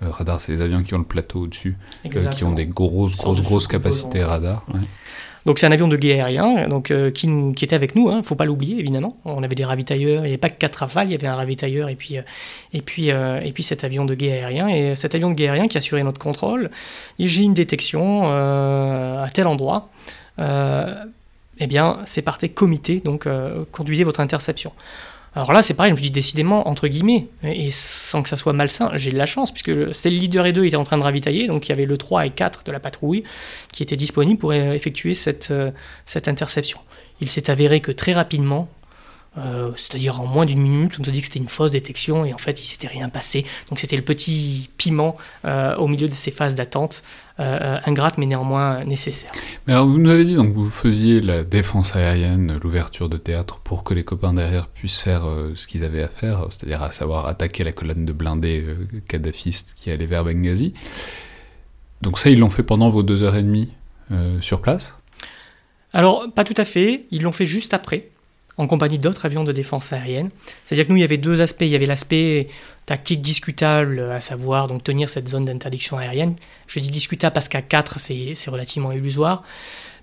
radar, 0.00 0.40
c'est 0.40 0.52
les 0.52 0.60
avions 0.60 0.82
qui 0.82 0.94
ont 0.94 0.98
le 0.98 1.04
plateau 1.04 1.40
au-dessus, 1.40 1.76
qui 2.32 2.44
ont 2.44 2.52
des 2.52 2.66
grosses, 2.66 3.16
grosses, 3.16 3.42
grosses 3.42 3.66
capacités 3.66 4.22
radar. 4.24 4.64
Donc 5.44 5.58
c'est 5.58 5.66
un 5.66 5.72
avion 5.72 5.88
de 5.88 5.96
guet 5.96 6.20
aérien 6.20 6.68
donc, 6.68 6.90
euh, 6.90 7.10
qui, 7.10 7.28
était 7.64 7.74
avec 7.74 7.94
nous, 7.94 8.10
il 8.10 8.14
hein, 8.14 8.18
ne 8.18 8.22
faut 8.22 8.34
pas 8.34 8.44
l'oublier 8.44 8.78
évidemment. 8.78 9.16
On 9.24 9.42
avait 9.42 9.54
des 9.54 9.64
ravitailleurs, 9.64 10.20
il 10.20 10.28
n'y 10.28 10.32
avait 10.32 10.38
pas 10.38 10.50
que 10.50 10.58
quatre 10.58 10.76
rafales, 10.76 11.08
il 11.08 11.12
y 11.12 11.14
avait 11.14 11.26
un 11.26 11.34
ravitailleur 11.34 11.88
et 11.88 11.96
puis, 11.96 12.18
euh, 12.18 12.22
et, 12.72 12.80
puis, 12.80 13.10
euh, 13.10 13.40
et 13.40 13.52
puis 13.52 13.62
cet 13.62 13.84
avion 13.84 14.04
de 14.04 14.14
guet 14.14 14.32
aérien. 14.32 14.68
Et 14.68 14.94
cet 14.94 15.14
avion 15.14 15.30
de 15.30 15.34
guet 15.34 15.48
aérien 15.48 15.68
qui 15.68 15.78
assurait 15.78 16.04
notre 16.04 16.20
contrôle, 16.20 16.70
j'ai 17.18 17.42
une 17.42 17.54
détection 17.54 18.28
à 18.28 19.28
tel 19.32 19.46
endroit. 19.46 19.88
eh 20.38 21.66
bien, 21.66 21.98
c'est 22.04 22.22
par 22.22 22.38
tes 22.38 22.48
comités, 22.48 23.00
donc 23.00 23.26
conduisez 23.72 24.04
votre 24.04 24.20
interception. 24.20 24.72
Alors 25.34 25.52
là, 25.52 25.62
c'est 25.62 25.72
pareil, 25.72 25.90
je 25.90 25.96
me 25.96 26.00
dis 26.00 26.10
décidément, 26.10 26.68
entre 26.68 26.88
guillemets, 26.88 27.28
et 27.42 27.70
sans 27.70 28.22
que 28.22 28.28
ça 28.28 28.36
soit 28.36 28.52
malsain, 28.52 28.90
j'ai 28.96 29.10
de 29.10 29.16
la 29.16 29.24
chance, 29.24 29.50
puisque 29.50 29.94
c'est 29.94 30.10
le 30.10 30.16
leader 30.16 30.44
et 30.44 30.52
2 30.52 30.66
étaient 30.66 30.76
en 30.76 30.84
train 30.84 30.98
de 30.98 31.02
ravitailler, 31.02 31.46
donc 31.46 31.66
il 31.66 31.70
y 31.70 31.72
avait 31.72 31.86
le 31.86 31.96
3 31.96 32.26
et 32.26 32.30
4 32.30 32.64
de 32.64 32.72
la 32.72 32.80
patrouille 32.80 33.24
qui 33.72 33.82
étaient 33.82 33.96
disponibles 33.96 34.38
pour 34.38 34.52
effectuer 34.52 35.14
cette, 35.14 35.50
euh, 35.50 35.70
cette 36.04 36.28
interception. 36.28 36.78
Il 37.22 37.30
s'est 37.30 37.48
avéré 37.50 37.80
que 37.80 37.92
très 37.92 38.12
rapidement, 38.12 38.68
c'est-à-dire 39.74 40.20
en 40.20 40.26
moins 40.26 40.44
d'une 40.44 40.60
minute, 40.60 40.96
on 41.00 41.02
te 41.02 41.08
dit 41.08 41.20
que 41.20 41.26
c'était 41.26 41.38
une 41.38 41.48
fausse 41.48 41.70
détection 41.70 42.26
et 42.26 42.34
en 42.34 42.38
fait 42.38 42.60
il 42.60 42.66
s'était 42.66 42.88
rien 42.88 43.08
passé. 43.08 43.46
Donc 43.70 43.80
c'était 43.80 43.96
le 43.96 44.02
petit 44.02 44.68
piment 44.76 45.16
au 45.44 45.88
milieu 45.88 46.08
de 46.08 46.14
ces 46.14 46.30
phases 46.30 46.54
d'attente, 46.54 47.02
ingrate 47.86 48.18
mais 48.18 48.26
néanmoins 48.26 48.84
nécessaire. 48.84 49.32
Mais 49.66 49.72
alors 49.72 49.86
vous 49.86 49.98
nous 49.98 50.10
avez 50.10 50.24
dit 50.24 50.34
donc 50.34 50.52
vous 50.52 50.70
faisiez 50.70 51.20
la 51.20 51.44
défense 51.44 51.96
aérienne, 51.96 52.58
l'ouverture 52.62 53.08
de 53.08 53.16
théâtre 53.16 53.60
pour 53.64 53.84
que 53.84 53.94
les 53.94 54.04
copains 54.04 54.32
derrière 54.32 54.68
puissent 54.68 55.00
faire 55.00 55.24
ce 55.54 55.66
qu'ils 55.66 55.84
avaient 55.84 56.02
à 56.02 56.08
faire, 56.08 56.46
c'est-à-dire 56.50 56.82
à 56.82 56.92
savoir 56.92 57.26
attaquer 57.26 57.64
la 57.64 57.72
colonne 57.72 58.04
de 58.04 58.12
blindés 58.12 58.64
kadhafistes 59.08 59.74
qui 59.76 59.90
allait 59.90 60.06
vers 60.06 60.24
Benghazi. 60.24 60.74
Donc 62.00 62.18
ça 62.18 62.30
ils 62.30 62.38
l'ont 62.38 62.50
fait 62.50 62.62
pendant 62.62 62.90
vos 62.90 63.02
deux 63.02 63.22
heures 63.22 63.36
et 63.36 63.42
demie 63.42 63.72
sur 64.40 64.60
place? 64.60 64.94
Alors, 65.94 66.24
pas 66.34 66.44
tout 66.44 66.54
à 66.56 66.64
fait. 66.64 67.04
Ils 67.10 67.20
l'ont 67.20 67.32
fait 67.32 67.44
juste 67.44 67.74
après, 67.74 68.08
en 68.58 68.66
compagnie 68.66 68.98
d'autres 68.98 69.24
avions 69.24 69.44
de 69.44 69.52
défense 69.52 69.92
aérienne. 69.92 70.30
C'est-à-dire 70.64 70.86
que 70.86 70.90
nous, 70.90 70.96
il 70.96 71.00
y 71.00 71.04
avait 71.04 71.16
deux 71.16 71.40
aspects. 71.40 71.62
Il 71.62 71.68
y 71.68 71.74
avait 71.74 71.86
l'aspect 71.86 72.48
tactique 72.86 73.22
discutable, 73.22 74.00
à 74.00 74.20
savoir 74.20 74.68
donc 74.68 74.84
tenir 74.84 75.08
cette 75.08 75.28
zone 75.28 75.46
d'interdiction 75.46 75.96
aérienne. 75.96 76.36
Je 76.66 76.80
dis 76.80 76.90
discutable 76.90 77.32
parce 77.32 77.48
qu'à 77.48 77.62
4, 77.62 77.98
c'est 77.98 78.50
relativement 78.50 78.92
illusoire. 78.92 79.42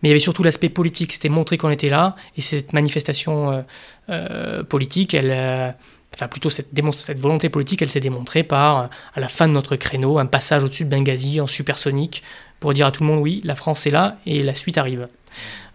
Mais 0.01 0.09
il 0.09 0.11
y 0.11 0.13
avait 0.13 0.19
surtout 0.19 0.43
l'aspect 0.43 0.69
politique. 0.69 1.13
C'était 1.13 1.29
montrer 1.29 1.57
qu'on 1.57 1.69
était 1.69 1.89
là. 1.89 2.15
Et 2.37 2.41
cette 2.41 2.73
manifestation 2.73 3.51
euh, 3.51 3.61
euh, 4.09 4.63
politique, 4.63 5.13
elle. 5.13 5.31
Euh, 5.31 5.71
enfin 6.15 6.27
plutôt 6.27 6.49
cette, 6.49 6.69
cette, 6.93 7.19
volonté 7.19 7.49
politique, 7.49 7.83
elle 7.83 7.89
s'est 7.89 7.99
démontrée 7.99 8.43
par, 8.43 8.89
à 9.13 9.19
la 9.19 9.27
fin 9.27 9.47
de 9.47 9.53
notre 9.53 9.75
créneau, 9.75 10.17
un 10.17 10.25
passage 10.25 10.63
au-dessus 10.63 10.85
de 10.85 10.89
Benghazi 10.89 11.39
en 11.39 11.45
supersonique 11.45 12.23
pour 12.59 12.73
dire 12.73 12.87
à 12.87 12.91
tout 12.91 13.03
le 13.03 13.09
monde 13.09 13.19
oui, 13.21 13.41
la 13.43 13.55
France 13.55 13.87
est 13.87 13.91
là 13.91 14.17
et 14.25 14.43
la 14.43 14.55
suite 14.55 14.77
arrive. 14.77 15.07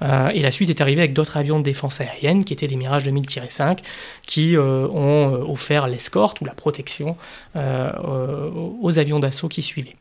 Euh, 0.02 0.28
et 0.30 0.42
la 0.42 0.50
suite 0.50 0.70
est 0.70 0.80
arrivée 0.80 1.02
avec 1.02 1.12
d'autres 1.12 1.36
avions 1.36 1.58
de 1.58 1.64
défense 1.64 2.00
aérienne 2.00 2.44
qui 2.44 2.52
étaient 2.52 2.66
des 2.66 2.76
Mirage 2.76 3.06
2000-5 3.06 3.78
qui 4.26 4.56
euh, 4.56 4.86
ont 4.88 5.34
euh, 5.34 5.44
offert 5.46 5.86
l'escorte 5.86 6.40
ou 6.40 6.44
la 6.44 6.54
protection 6.54 7.16
aux 7.54 8.98
avions 8.98 9.18
d'assaut 9.18 9.48
qui 9.48 9.62
suivaient. 9.62 9.96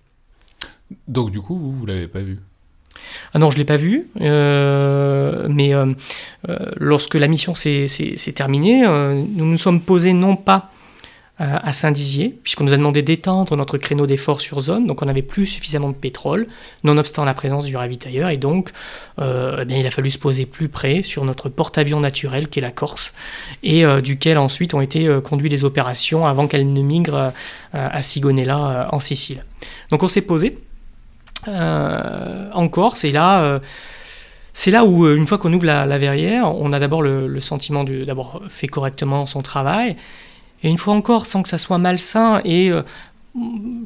Donc 1.07 1.31
du 1.31 1.39
coup, 1.39 1.55
vous, 1.55 1.71
vous 1.71 1.85
l'avez 1.85 2.07
pas 2.07 2.21
vu? 2.21 2.39
Ah 3.33 3.39
non, 3.39 3.51
je 3.51 3.55
ne 3.55 3.59
l'ai 3.59 3.65
pas 3.65 3.77
vu, 3.77 4.05
mais 4.15 5.73
lorsque 6.77 7.15
la 7.15 7.27
mission 7.27 7.53
s'est 7.53 8.33
terminée, 8.35 8.83
nous 8.83 9.45
nous 9.45 9.57
sommes 9.57 9.81
posés 9.81 10.13
non 10.13 10.35
pas 10.35 10.72
à 11.39 11.73
Saint-Dizier, 11.73 12.37
puisqu'on 12.43 12.63
nous 12.63 12.73
a 12.73 12.77
demandé 12.77 13.01
d'étendre 13.01 13.57
notre 13.57 13.79
créneau 13.79 14.05
d'effort 14.05 14.39
sur 14.39 14.61
zone, 14.61 14.85
donc 14.85 15.01
on 15.01 15.07
n'avait 15.07 15.23
plus 15.23 15.47
suffisamment 15.47 15.89
de 15.89 15.95
pétrole, 15.95 16.45
nonobstant 16.83 17.25
la 17.25 17.33
présence 17.33 17.65
du 17.65 17.75
ravitailleur, 17.75 18.29
et 18.29 18.37
donc 18.37 18.69
euh, 19.19 19.65
eh 19.67 19.79
il 19.79 19.87
a 19.87 19.89
fallu 19.89 20.11
se 20.11 20.19
poser 20.19 20.45
plus 20.45 20.69
près 20.69 21.01
sur 21.01 21.25
notre 21.25 21.49
porte-avions 21.49 21.99
naturel 21.99 22.49
qui 22.49 22.59
est 22.59 22.61
la 22.61 22.69
Corse, 22.69 23.15
et 23.63 23.83
euh, 23.83 23.99
duquel 23.99 24.37
ensuite 24.37 24.75
ont 24.75 24.81
été 24.81 25.07
euh, 25.07 25.21
conduites 25.21 25.51
les 25.51 25.65
opérations 25.65 26.27
avant 26.27 26.47
qu'elles 26.47 26.71
ne 26.71 26.81
migrent 26.81 27.33
à 27.73 28.01
Sigonella 28.03 28.89
en 28.91 28.99
Sicile. 28.99 29.43
Donc 29.89 30.03
on 30.03 30.07
s'est 30.07 30.21
posé 30.21 30.59
en 31.47 32.67
Corse, 32.67 33.05
et 33.05 33.11
là 33.11 33.59
c'est 34.53 34.69
là 34.69 34.85
où, 34.85 35.07
une 35.07 35.25
fois 35.25 35.39
qu'on 35.39 35.51
ouvre 35.51 35.65
la, 35.65 35.97
verrière, 35.97 36.55
on 36.55 36.71
a 36.73 36.79
d'abord 36.79 37.01
le, 37.01 37.39
sentiment 37.39 37.83
d'avoir 37.83 38.39
fait 38.49 38.67
correctement 38.67 39.25
son 39.25 39.41
travail, 39.41 39.95
et 40.63 40.69
une 40.69 40.77
fois 40.77 40.93
encore, 40.93 41.25
sans 41.25 41.43
que 41.43 41.49
ça 41.49 41.57
soit 41.57 41.77
malsain 41.77 42.41
et 42.45 42.69
euh, 42.69 42.83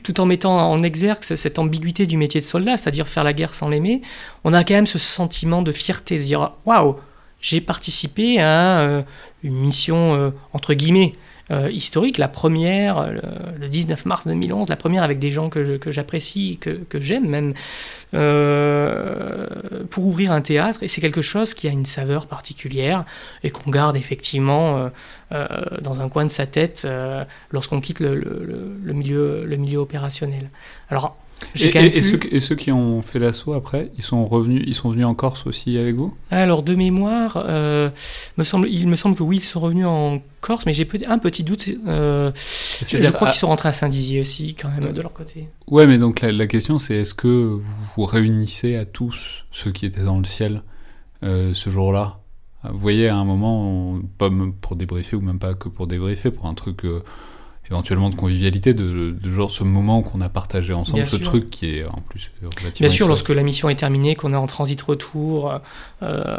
tout 0.03 0.19
en 0.19 0.25
mettant 0.25 0.71
en 0.71 0.79
exergue 0.79 1.23
cette 1.23 1.59
ambiguïté 1.59 2.05
du 2.05 2.17
métier 2.17 2.41
de 2.41 2.45
soldat, 2.45 2.77
c'est-à-dire 2.77 3.07
faire 3.07 3.23
la 3.23 3.33
guerre 3.33 3.53
sans 3.53 3.69
l'aimer, 3.69 4.01
on 4.43 4.53
a 4.53 4.63
quand 4.63 4.75
même 4.75 4.87
ce 4.87 4.99
sentiment 4.99 5.61
de 5.61 5.71
fierté, 5.71 6.17
de 6.17 6.23
dire 6.23 6.51
waouh, 6.65 6.95
j'ai 7.41 7.61
participé 7.61 8.39
à 8.39 8.79
euh, 8.79 9.01
une 9.43 9.55
mission 9.55 10.15
euh, 10.15 10.31
entre 10.53 10.73
guillemets 10.73 11.13
euh, 11.49 11.71
historique. 11.71 12.17
La 12.17 12.27
première, 12.27 12.97
euh, 12.97 13.11
le, 13.57 13.69
19 13.69 14.05
mars 14.05 14.27
2011, 14.27 14.67
la 14.67 14.75
première 14.75 15.03
avec 15.03 15.17
des 15.17 15.31
gens 15.31 15.49
que, 15.49 15.79
j'apprécie, 15.91 16.57
que, 16.59 16.71
que 16.71 16.99
j'aime 16.99 17.27
même, 17.27 17.53
euh, 18.13 19.47
pour 19.89 20.05
ouvrir 20.05 20.31
un 20.31 20.41
théâtre. 20.41 20.83
Et 20.83 20.87
c'est 20.87 20.99
quelque 20.99 21.21
chose 21.21 21.53
qui 21.53 21.67
a 21.67 21.71
une 21.71 21.85
saveur 21.85 22.27
particulière 22.27 23.05
et 23.43 23.49
qu'on 23.49 23.71
garde 23.71 23.95
effectivement 23.95 24.89
dans 25.31 26.01
un 26.01 26.09
coin 26.09 26.25
de 26.25 26.31
sa 26.31 26.45
tête 26.45 26.87
lorsqu'on 27.51 27.81
quitte 27.81 27.99
le, 27.99 28.15
le, 28.15 28.93
milieu, 28.93 29.45
le 29.45 29.55
milieu 29.57 29.79
opérationnel. 29.79 30.49
Alors, 30.89 31.17
et, 31.55 32.01
ceux, 32.01 32.55
qui 32.55 32.71
ont 32.71 33.01
fait 33.01 33.19
l'assaut 33.19 33.53
après, 33.53 33.91
ils 33.97 34.03
sont 34.03 34.25
revenus, 34.25 34.63
ils 34.65 34.73
sont 34.73 34.89
venus 34.89 35.05
en 35.05 35.13
Corse 35.13 35.45
aussi 35.45 35.77
avec 35.77 35.95
vous? 35.95 36.13
Alors 36.31 36.63
de 36.63 36.75
mémoire, 36.75 37.43
euh, 37.47 37.89
me 38.37 38.43
semble, 38.43 38.67
il 38.69 38.87
me 38.87 38.95
semble 38.95 39.15
que 39.15 39.23
oui, 39.23 39.37
ils 39.37 39.41
sont 39.41 39.59
revenus 39.59 39.85
en 39.85 40.21
Corse, 40.41 40.65
mais 40.65 40.73
j'ai 40.73 40.87
un 41.07 41.17
petit 41.19 41.43
doute. 41.43 41.67
Euh, 41.87 42.31
je, 42.35 43.11
crois 43.11 43.29
qu'ils 43.29 43.39
sont 43.39 43.47
rentrés 43.47 43.69
à 43.69 43.71
Saint-Dizier 43.71 44.21
aussi, 44.21 44.55
quand 44.55 44.69
même, 44.69 44.91
de 44.91 45.01
leur 45.01 45.13
côté. 45.13 45.47
Ouais, 45.67 45.87
mais 45.87 45.97
donc 45.97 46.21
la, 46.21 46.47
question 46.47 46.77
c'est 46.77 46.95
est-ce 46.95 47.13
que 47.13 47.27
vous 47.27 47.61
vous 47.95 48.05
réunissez 48.05 48.75
à 48.75 48.85
tous 48.85 49.43
ceux 49.51 49.71
qui 49.71 49.85
étaient 49.85 50.03
dans 50.03 50.19
le 50.19 50.25
ciel 50.25 50.63
euh, 51.23 51.53
ce 51.53 51.69
jour-là? 51.69 52.19
Vous 52.63 52.79
voyez, 52.79 53.07
à 53.07 53.15
un 53.15 53.23
moment, 53.23 53.99
pas 54.17 54.29
pour 54.61 54.75
débriefer 54.75 55.15
ou 55.15 55.21
même 55.21 55.39
pas 55.39 55.53
que 55.53 55.69
pour 55.69 55.87
débriefer, 55.87 56.31
pour 56.31 56.47
un 56.47 56.53
truc 56.53 56.83
éventuellement 57.69 58.09
de 58.09 58.15
convivialité, 58.15 58.73
de, 58.73 59.11
de 59.11 59.31
genre 59.31 59.51
ce 59.51 59.63
moment 59.63 60.01
qu'on 60.01 60.21
a 60.21 60.29
partagé 60.29 60.73
ensemble, 60.73 61.05
ce 61.05 61.17
truc 61.17 61.49
qui 61.49 61.77
est 61.77 61.85
en 61.85 62.01
plus 62.07 62.31
relativement... 62.41 62.71
Bien 62.79 62.89
sûr, 62.89 63.07
lorsque 63.07 63.29
la 63.29 63.43
mission 63.43 63.69
est 63.69 63.75
terminée, 63.75 64.15
qu'on 64.15 64.31
est 64.31 64.37
en 64.37 64.47
transit-retour, 64.47 65.59
euh, 66.01 66.37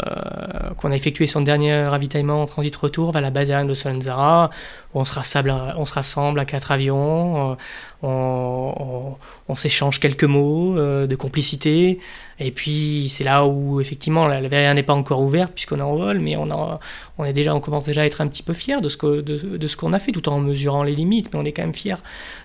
qu'on 0.79 0.91
a 0.91 0.97
effectué 0.97 1.27
son 1.27 1.43
dernier 1.43 1.85
ravitaillement 1.85 2.43
en 2.43 2.47
transit-retour 2.47 3.13
vers 3.13 3.21
la 3.21 3.31
base 3.31 3.51
aérienne 3.51 3.69
de 3.69 3.75
Solenzara, 3.75 4.51
on 4.95 5.05
se 5.05 5.13
rassemble, 5.13 5.55
on 5.77 5.85
se 5.85 5.93
rassemble 5.93 6.41
à 6.41 6.47
quatre 6.47 6.73
avions, 6.73 7.57
on, 8.03 9.17
s'échange 9.55 9.99
quelques 9.99 10.25
mots 10.25 10.79
euh, 10.79 11.07
de 11.07 11.17
complicité, 11.17 11.99
et 12.39 12.51
puis 12.53 13.09
c'est 13.09 13.25
là 13.25 13.45
où 13.45 13.81
effectivement 13.81 14.29
la, 14.29 14.41
la 14.41 14.75
n'est 14.75 14.83
pas 14.85 14.95
encore 14.95 15.21
ouverte 15.21 15.53
puisqu'on 15.53 15.79
est 15.79 15.83
en 15.83 15.97
vol, 15.97 16.21
mais 16.21 16.37
on, 16.37 17.25
est 17.25 17.33
déjà, 17.33 17.55
on 17.55 17.61
commence 17.61 17.85
déjà 17.85 18.03
à 18.03 18.05
être 18.05 18.21
un 18.21 18.29
petit 18.29 18.45
peu 18.45 18.53
fier 18.53 18.81
de 18.81 18.89
ce, 18.89 19.21
de, 19.21 19.67
ce 19.67 19.77
qu'on 19.77 19.93
a 19.93 19.99
fait, 19.99 20.13
tout 20.13 20.29
en 20.29 20.39
mesurant 20.39 20.85
les 20.85 20.95
limites, 20.95 21.33
mais 21.33 21.41
on 21.41 21.45
est 21.45 21.53
quand 21.53 21.63
même 21.63 21.75
fier 21.75 21.99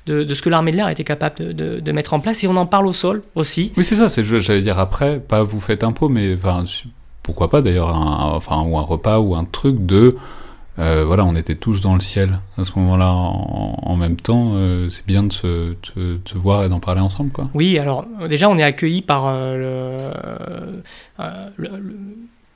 de, 0.07 0.33
ce 0.33 0.41
que 0.41 0.49
l'armée 0.49 0.71
de 0.71 0.77
l'air 0.77 0.89
était 0.89 1.03
capable 1.03 1.53
de, 1.53 1.91
mettre 1.91 2.15
en 2.15 2.19
place, 2.19 2.43
et 2.43 2.47
on 2.47 2.55
en 2.55 2.65
parle 2.65 2.87
au 2.87 2.93
sol 2.93 3.21
aussi. 3.35 3.71
Oui, 3.77 3.85
c'est 3.85 3.95
ça, 3.95 4.09
c'est, 4.09 4.23
j'allais 4.23 4.61
dire 4.61 4.79
après, 4.79 5.19
pas 5.19 5.43
vous 5.43 5.59
faites 5.59 5.83
un 5.83 5.91
pot, 5.91 6.09
mais 6.09 6.35
pourquoi 7.21 7.51
pas 7.51 7.61
d'ailleurs, 7.61 7.95
enfin, 7.95 8.61
ou 8.63 8.77
un 8.77 8.81
repas 8.81 9.19
ou 9.19 9.35
un 9.35 9.45
truc 9.45 9.85
de 9.85 10.15
euh, 10.79 11.03
voilà, 11.05 11.23
on 11.25 11.35
était 11.35 11.55
tous 11.55 11.81
dans 11.81 11.93
le 11.93 12.01
ciel 12.01 12.39
à 12.57 12.63
ce 12.63 12.71
moment-là 12.79 13.11
en, 13.11 13.95
même 13.95 14.15
temps. 14.15 14.53
Euh, 14.55 14.89
c'est 14.89 15.05
bien 15.05 15.23
de 15.23 15.31
se, 15.31 15.75
voir 16.35 16.63
et 16.63 16.69
d'en 16.69 16.79
parler 16.79 17.01
ensemble, 17.01 17.31
quoi. 17.31 17.49
Oui, 17.53 17.77
alors 17.77 18.05
déjà, 18.27 18.49
on 18.49 18.57
est 18.57 18.63
accueilli 18.63 19.01
par 19.01 19.27
euh, 19.27 20.81
le, 21.57 21.69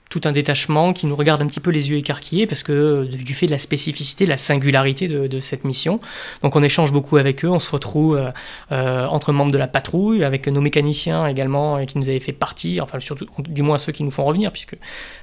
tout 0.10 0.22
un 0.26 0.32
détachement 0.32 0.94
qui 0.94 1.06
nous 1.06 1.16
regarde 1.16 1.42
un 1.42 1.48
petit 1.48 1.60
peu 1.60 1.70
les 1.70 1.90
yeux 1.90 1.98
écarquillés 1.98 2.48
parce 2.48 2.64
que 2.64 3.06
du 3.06 3.34
fait 3.34 3.46
de 3.46 3.52
la 3.52 3.58
spécificité, 3.58 4.26
de 4.26 4.30
la 4.30 4.38
singularité 4.38 5.08
de, 5.08 5.40
cette 5.40 5.66
mission. 5.66 6.00
Donc 6.42 6.56
on 6.56 6.64
échange 6.64 6.92
beaucoup 6.92 7.18
avec 7.18 7.46
eux, 7.46 7.50
on 7.50 7.60
se 7.60 7.70
retrouve 7.70 8.18
euh, 8.18 8.32
euh, 8.72 9.06
entre 9.08 9.32
membres 9.32 9.52
de 9.52 9.58
la 9.58 9.68
patrouille, 9.68 10.24
avec 10.24 10.48
nos 10.48 10.62
mécaniciens 10.62 11.28
également 11.28 11.86
qui 11.86 11.98
nous 11.98 12.10
avaient 12.10 12.20
fait 12.20 12.34
partir, 12.34 12.84
enfin 12.84 13.00
surtout 13.00 13.26
du 13.48 13.62
moins 13.62 13.78
ceux 13.78 13.92
qui 13.92 14.04
nous 14.04 14.12
font 14.12 14.26
revenir 14.26 14.52
puisque 14.52 14.76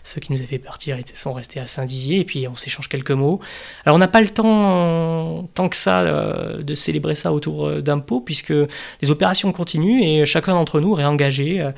ceux 0.02 0.20
qui 0.20 0.32
nous 0.32 0.38
avaient 0.38 0.46
fait 0.46 0.58
partir 0.58 0.96
sont 1.14 1.32
restés 1.32 1.60
à 1.60 1.66
Saint-Dizier 1.66 2.20
et 2.20 2.24
puis 2.24 2.46
on 2.48 2.56
s'échange 2.56 2.88
quelques 2.88 3.10
mots. 3.10 3.40
Alors 3.84 3.96
on 3.96 3.98
n'a 3.98 4.08
pas 4.08 4.20
le 4.20 4.28
temps 4.28 5.48
tant 5.54 5.68
que 5.68 5.76
ça 5.76 6.02
euh, 6.02 6.62
de 6.62 6.74
célébrer 6.74 7.14
ça 7.14 7.32
autour 7.32 7.82
d'un 7.82 7.98
pot 7.98 8.20
puisque 8.20 8.54
les 9.02 9.10
opérations 9.10 9.52
continuent 9.52 10.02
et 10.02 10.26
chacun 10.26 10.54
d'entre 10.54 10.80
nous 10.80 10.94
réengagé 10.94 11.70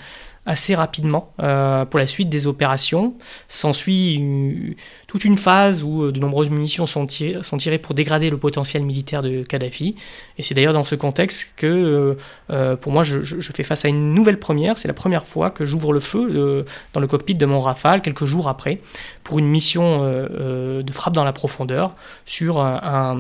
assez 0.46 0.76
rapidement 0.76 1.32
euh, 1.42 1.84
pour 1.84 1.98
la 1.98 2.06
suite 2.06 2.28
des 2.28 2.46
opérations. 2.46 3.14
S'ensuit 3.48 4.76
toute 5.08 5.24
une 5.24 5.36
phase 5.36 5.82
où 5.82 6.04
euh, 6.04 6.12
de 6.12 6.20
nombreuses 6.20 6.50
munitions 6.50 6.86
sont 6.86 7.04
tirées, 7.04 7.42
sont 7.42 7.56
tirées 7.56 7.78
pour 7.78 7.94
dégrader 7.94 8.30
le 8.30 8.38
potentiel 8.38 8.84
militaire 8.84 9.22
de 9.22 9.42
Kadhafi. 9.42 9.96
Et 10.38 10.42
c'est 10.42 10.54
d'ailleurs 10.54 10.72
dans 10.72 10.84
ce 10.84 10.94
contexte 10.94 11.52
que, 11.56 12.16
euh, 12.50 12.76
pour 12.76 12.92
moi, 12.92 13.02
je, 13.02 13.52
fais 13.52 13.64
face 13.64 13.84
à 13.84 13.88
une 13.88 14.14
nouvelle 14.14 14.38
première. 14.38 14.78
C'est 14.78 14.88
la 14.88 14.94
première 14.94 15.26
fois 15.26 15.50
que 15.50 15.64
j'ouvre 15.64 15.92
le 15.92 16.00
feu 16.00 16.64
dans 16.92 17.00
le 17.00 17.06
cockpit 17.06 17.34
de 17.34 17.46
mon 17.46 17.60
Rafale, 17.60 18.00
quelques 18.00 18.24
jours 18.24 18.48
après, 18.48 18.78
pour 19.24 19.38
une 19.38 19.46
mission 19.46 20.02
de 20.04 20.92
frappe 20.92 21.14
dans 21.14 21.24
la 21.24 21.32
profondeur 21.32 21.94
sur 22.24 22.60
un, 22.60 23.18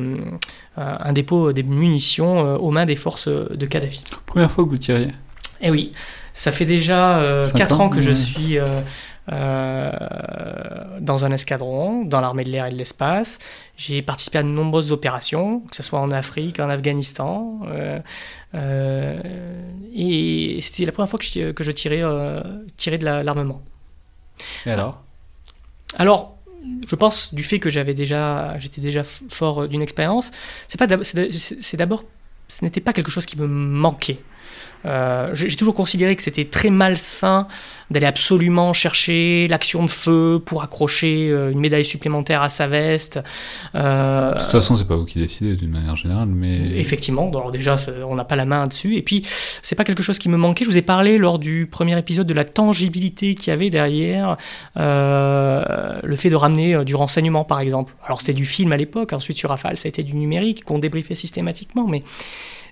un 0.76 1.12
dépôt 1.12 1.52
des 1.52 1.62
munitions 1.62 2.56
aux 2.56 2.70
mains 2.70 2.84
des 2.84 2.96
forces 2.96 3.28
de 3.28 3.66
Kadhafi. 3.66 4.04
Première 4.26 4.50
fois 4.50 4.64
que 4.64 4.70
vous 4.70 4.78
tiriez 4.78 5.12
Eh 5.60 5.70
oui. 5.70 5.92
Ça 6.36 6.52
fait 6.52 6.66
déjà 6.66 7.18
euh, 7.20 7.50
4 7.50 7.80
ans, 7.80 7.88
que 7.88 8.02
je 8.02 8.12
suis 8.12 8.58
euh, 8.58 8.66
euh, 9.32 9.90
dans 11.00 11.24
un 11.24 11.32
escadron, 11.32 12.04
dans 12.04 12.20
l'armée 12.20 12.44
de 12.44 12.50
l'air 12.50 12.66
et 12.66 12.70
de 12.70 12.76
l'espace. 12.76 13.38
J'ai 13.78 14.02
participé 14.02 14.36
à 14.36 14.42
de 14.42 14.48
nombreuses 14.48 14.92
opérations, 14.92 15.60
que 15.60 15.74
ce 15.74 15.82
soit 15.82 15.98
en 15.98 16.10
Afrique, 16.10 16.60
en 16.60 16.68
Afghanistan. 16.68 17.60
Euh, 18.54 19.18
et 19.94 20.58
c'était 20.60 20.84
la 20.84 20.92
première 20.92 21.08
fois 21.08 21.18
que 21.18 21.24
je, 21.24 21.52
que 21.52 21.64
je 21.64 21.70
tirais, 21.70 22.02
tirais 22.76 22.98
de 22.98 23.06
l'armement. 23.06 23.62
et 24.66 24.72
alors? 24.72 25.02
Alors, 25.96 26.36
je 26.86 26.96
pense 26.96 27.32
du 27.32 27.44
fait 27.44 27.60
que 27.60 27.70
j'avais 27.70 27.94
déjà, 27.94 28.58
j'étais 28.58 28.82
déjà 28.82 29.04
fort 29.04 29.68
d'une 29.68 29.80
expérience, 29.80 30.32
c'est 30.68 30.76
pas, 30.76 30.86
c'est 31.02 31.76
d'abord, 31.78 32.04
ce 32.48 32.62
n'était 32.62 32.82
pas 32.82 32.92
quelque 32.92 33.10
chose 33.10 33.24
qui 33.24 33.38
me 33.38 33.46
manquait. 33.46 34.18
Euh, 34.84 35.30
j'ai 35.34 35.56
toujours 35.56 35.74
considéré 35.74 36.14
que 36.16 36.22
c'était 36.22 36.44
très 36.44 36.70
malsain 36.70 37.48
d'aller 37.90 38.06
absolument 38.06 38.72
chercher 38.72 39.46
l'action 39.48 39.84
de 39.84 39.90
feu 39.90 40.42
pour 40.44 40.62
accrocher 40.62 41.28
euh, 41.30 41.52
une 41.52 41.60
médaille 41.60 41.84
supplémentaire 41.84 42.42
à 42.42 42.48
sa 42.48 42.66
veste. 42.66 43.20
Euh, 43.74 44.34
de 44.34 44.40
toute 44.40 44.50
façon, 44.50 44.76
c'est 44.76 44.86
pas 44.86 44.96
vous 44.96 45.04
qui 45.04 45.18
décidez 45.18 45.54
d'une 45.54 45.70
manière 45.70 45.96
générale, 45.96 46.28
mais 46.28 46.56
effectivement. 46.78 47.28
Alors 47.28 47.52
déjà, 47.52 47.76
on 48.08 48.14
n'a 48.14 48.24
pas 48.24 48.36
la 48.36 48.44
main 48.44 48.66
dessus. 48.66 48.96
Et 48.96 49.02
puis, 49.02 49.24
c'est 49.62 49.76
pas 49.76 49.84
quelque 49.84 50.02
chose 50.02 50.18
qui 50.18 50.28
me 50.28 50.36
manquait. 50.36 50.64
Je 50.64 50.70
vous 50.70 50.78
ai 50.78 50.82
parlé 50.82 51.18
lors 51.18 51.38
du 51.38 51.66
premier 51.66 51.98
épisode 51.98 52.26
de 52.26 52.34
la 52.34 52.44
tangibilité 52.44 53.34
qu'il 53.34 53.50
y 53.50 53.54
avait 53.54 53.70
derrière 53.70 54.36
le 54.76 56.16
fait 56.16 56.30
de 56.30 56.36
ramener 56.36 56.84
du 56.84 56.94
renseignement, 56.94 57.44
par 57.44 57.60
exemple. 57.60 57.94
Alors 58.04 58.20
c'était 58.20 58.34
du 58.34 58.46
film 58.46 58.72
à 58.72 58.76
l'époque. 58.76 59.12
Ensuite, 59.12 59.36
sur 59.36 59.50
Rafale, 59.50 59.78
ça 59.78 59.86
a 59.86 59.90
été 59.90 60.02
du 60.02 60.14
numérique 60.14 60.64
qu'on 60.64 60.78
débriefait 60.78 61.14
systématiquement, 61.14 61.86
mais 61.86 62.02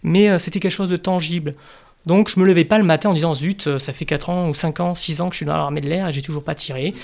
mais 0.03 0.39
c'était 0.39 0.61
quelque 0.61 0.71
chose 0.71 0.91
de 0.91 0.97
tangible. 0.97 1.53
Donc 2.07 2.29
je 2.29 2.39
me 2.39 2.45
levais 2.45 2.65
pas 2.65 2.79
le 2.79 2.85
matin 2.85 3.11
en 3.11 3.15
disant 3.15 3.35
zut, 3.35 3.67
euh, 3.67 3.79
ça 3.79 3.93
fait 3.93 4.05
4 4.05 4.31
ans 4.31 4.49
ou 4.49 4.55
5 4.55 4.81
ans, 4.81 4.95
6 4.95 5.21
ans 5.21 5.29
que 5.29 5.35
je 5.35 5.39
suis 5.39 5.47
dans 5.47 5.57
l'armée 5.57 5.81
de 5.81 5.89
l'air 5.89 6.09
et 6.09 6.13
j'ai 6.13 6.23
toujours 6.23 6.45
pas 6.45 6.55
tiré. 6.55 6.95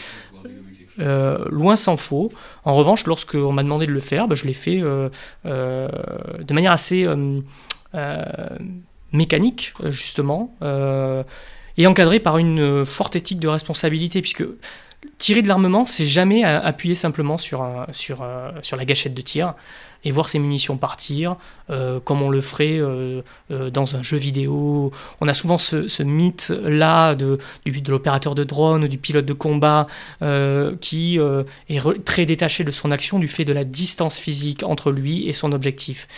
Euh, 0.98 1.44
loin 1.48 1.76
s'en 1.76 1.96
faut. 1.96 2.30
En 2.64 2.74
revanche, 2.74 3.06
lorsqu'on 3.06 3.52
m'a 3.52 3.62
demandé 3.62 3.86
de 3.86 3.92
le 3.92 4.00
faire, 4.00 4.28
bah, 4.28 4.34
je 4.34 4.44
l'ai 4.44 4.54
fait 4.54 4.80
euh, 4.82 5.08
de 5.44 6.52
manière 6.52 6.72
assez 6.72 7.08
mécanique, 9.12 9.72
justement, 9.86 10.54
et 11.78 11.86
encadré 11.86 12.20
par 12.20 12.36
une 12.36 12.84
forte 12.84 13.16
éthique 13.16 13.38
de 13.38 13.48
responsabilité, 13.48 14.20
puisque 14.20 14.44
tirer 15.18 15.42
de 15.42 15.48
l'armement, 15.48 15.86
c'est 15.86 16.04
jamais 16.04 16.44
appuyer 16.44 16.94
simplement 16.94 17.38
sur, 17.38 17.66
sur, 17.92 18.22
la 18.22 18.84
gâchette 18.84 19.14
de 19.14 19.22
tir 19.22 19.54
et 20.04 20.10
voir 20.10 20.28
ses 20.28 20.38
munitions 20.38 20.76
partir, 20.76 21.36
euh, 21.68 22.00
comme 22.00 22.22
on 22.22 22.30
le 22.30 22.40
ferait 22.40 22.78
euh, 22.78 23.22
euh, 23.50 23.70
dans 23.70 23.96
un 23.96 24.02
jeu 24.02 24.16
vidéo. 24.16 24.92
On 25.20 25.28
a 25.28 25.34
souvent 25.34 25.58
ce, 25.58 26.02
mythe-là 26.02 27.14
de, 27.14 27.38
de 27.66 27.90
l'opérateur 27.90 28.34
de 28.34 28.44
drone, 28.44 28.88
du 28.88 28.98
pilote 28.98 29.26
de 29.26 29.32
combat, 29.32 29.86
qui 30.80 31.18
est 31.68 32.04
très 32.04 32.26
détaché 32.26 32.64
de 32.64 32.70
son 32.70 32.90
action 32.90 33.18
du 33.18 33.28
fait 33.28 33.44
de 33.44 33.52
la 33.52 33.64
distance 33.64 34.18
physique 34.18 34.62
entre 34.62 34.90
lui 34.90 35.28
et 35.28 35.32
son 35.32 35.52
objectif. 35.52 36.08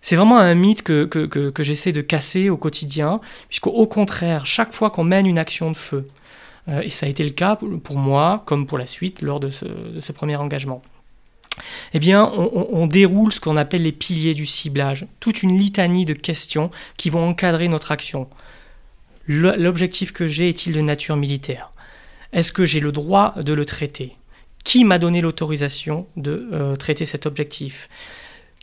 C'est 0.00 0.16
vraiment 0.16 0.38
un 0.38 0.54
mythe 0.54 0.82
que, 0.82 1.04
que, 1.04 1.26
que, 1.26 1.62
j'essaie 1.62 1.92
de 1.92 2.00
casser 2.00 2.50
au 2.50 2.56
quotidien, 2.56 3.20
puisqu'au 3.48 3.86
contraire, 3.86 4.46
chaque 4.46 4.72
fois 4.72 4.90
qu'on 4.90 5.04
mène 5.04 5.26
une 5.26 5.38
action 5.38 5.70
de 5.70 5.76
feu, 5.76 6.08
et 6.68 6.90
ça 6.90 7.06
a 7.06 7.08
été 7.08 7.24
le 7.24 7.30
cas 7.30 7.56
pour 7.56 7.96
moi, 7.96 8.42
comme 8.46 8.66
pour 8.66 8.78
la 8.78 8.86
suite, 8.86 9.22
lors 9.22 9.40
de 9.40 9.48
ce, 9.48 9.64
de 9.64 10.00
ce 10.00 10.12
premier 10.12 10.36
engagement, 10.36 10.82
eh 11.92 11.98
bien, 11.98 12.24
on, 12.24 12.86
déroule 12.86 13.32
ce 13.32 13.40
qu'on 13.40 13.56
appelle 13.56 13.82
les 13.82 13.92
piliers 13.92 14.34
du 14.34 14.46
ciblage, 14.46 15.06
toute 15.20 15.42
une 15.42 15.58
litanie 15.58 16.04
de 16.04 16.14
questions 16.14 16.70
qui 16.96 17.10
vont 17.10 17.28
encadrer 17.28 17.68
notre 17.68 17.92
action. 17.92 18.28
L'objectif 19.26 20.12
que 20.12 20.26
j'ai 20.26 20.48
est-il 20.48 20.72
de 20.72 20.80
nature 20.80 21.16
militaire? 21.16 21.72
Est-ce 22.32 22.52
que 22.52 22.64
j'ai 22.64 22.80
le 22.80 22.92
droit 22.92 23.34
de 23.36 23.52
le 23.52 23.66
traiter? 23.66 24.16
Qui 24.64 24.84
m'a 24.84 24.98
donné 24.98 25.20
l'autorisation 25.20 26.06
de 26.16 26.48
euh, 26.52 26.76
traiter 26.76 27.04
cet 27.04 27.26
objectif? 27.26 27.88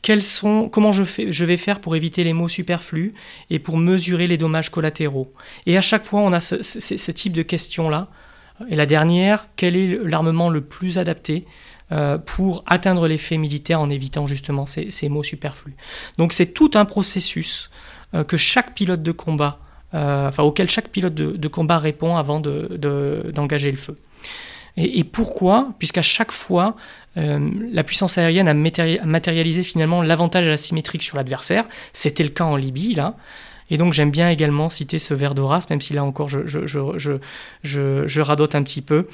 Quels 0.01 0.23
sont, 0.23 0.69
Comment 0.69 0.91
je, 0.91 1.45
vais 1.45 1.57
faire 1.57 1.79
pour 1.81 1.95
éviter 1.95 2.23
les 2.23 2.33
mots 2.33 2.47
superflus 2.47 3.11
et 3.49 3.59
pour 3.59 3.77
mesurer 3.77 4.27
les 4.27 4.37
dommages 4.37 4.69
collatéraux 4.69 5.33
Et 5.65 5.77
à 5.77 5.81
chaque 5.81 6.05
fois, 6.05 6.21
on 6.21 6.31
a 6.31 6.39
ce, 6.39 7.11
type 7.11 7.33
de 7.33 7.41
questions-là. 7.41 8.07
Et 8.69 8.75
la 8.75 8.85
dernière, 8.85 9.47
quel 9.55 9.75
est 9.75 9.99
l'armement 10.03 10.49
le 10.49 10.61
plus 10.61 10.97
adapté 10.97 11.45
euh, 11.91 12.19
pour 12.19 12.63
atteindre 12.67 13.07
l'effet 13.07 13.37
militaire 13.37 13.81
en 13.81 13.89
évitant 13.89 14.27
justement 14.27 14.67
ces, 14.67 15.09
mots 15.09 15.23
superflus. 15.23 15.75
Donc 16.19 16.33
c'est 16.33 16.45
tout 16.45 16.69
un 16.75 16.85
processus 16.85 17.71
euh, 18.13 18.23
que 18.23 18.37
chaque 18.37 18.75
pilote 18.75 19.01
de 19.01 19.11
combat, 19.11 19.59
euh, 19.95 20.29
auquel 20.37 20.69
chaque 20.69 20.89
pilote 20.89 21.15
de, 21.15 21.47
combat 21.47 21.79
répond 21.79 22.15
avant 22.15 22.39
d'engager 22.39 23.71
le 23.71 23.77
feu. 23.77 23.95
Et, 24.79 25.03
pourquoi 25.03 25.73
Puisqu'à 25.77 26.01
chaque 26.01 26.31
fois, 26.31 26.75
la 27.15 27.83
puissance 27.83 28.17
aérienne 28.17 28.47
a 28.47 28.53
matérialisé 28.53 29.63
finalement 29.63 30.01
l'avantage 30.01 30.47
asymétrique 30.47 31.03
sur 31.03 31.17
l'adversaire. 31.17 31.65
C'était 31.93 32.23
le 32.23 32.29
cas 32.29 32.45
en 32.45 32.55
Libye, 32.55 32.95
là. 32.95 33.15
Et 33.71 33.77
donc 33.77 33.93
j'aime 33.93 34.09
bien 34.09 34.29
également 34.29 34.69
citer 34.69 34.97
ce 34.97 35.13
vers 35.13 35.35
d'Horace, 35.35 35.69
même 35.69 35.81
si 35.81 35.93
là 35.93 36.03
encore 36.03 36.27
je, 36.27 38.19
radote 38.21 38.55
un 38.55 38.63
petit 38.63 38.81
peu 38.81 39.05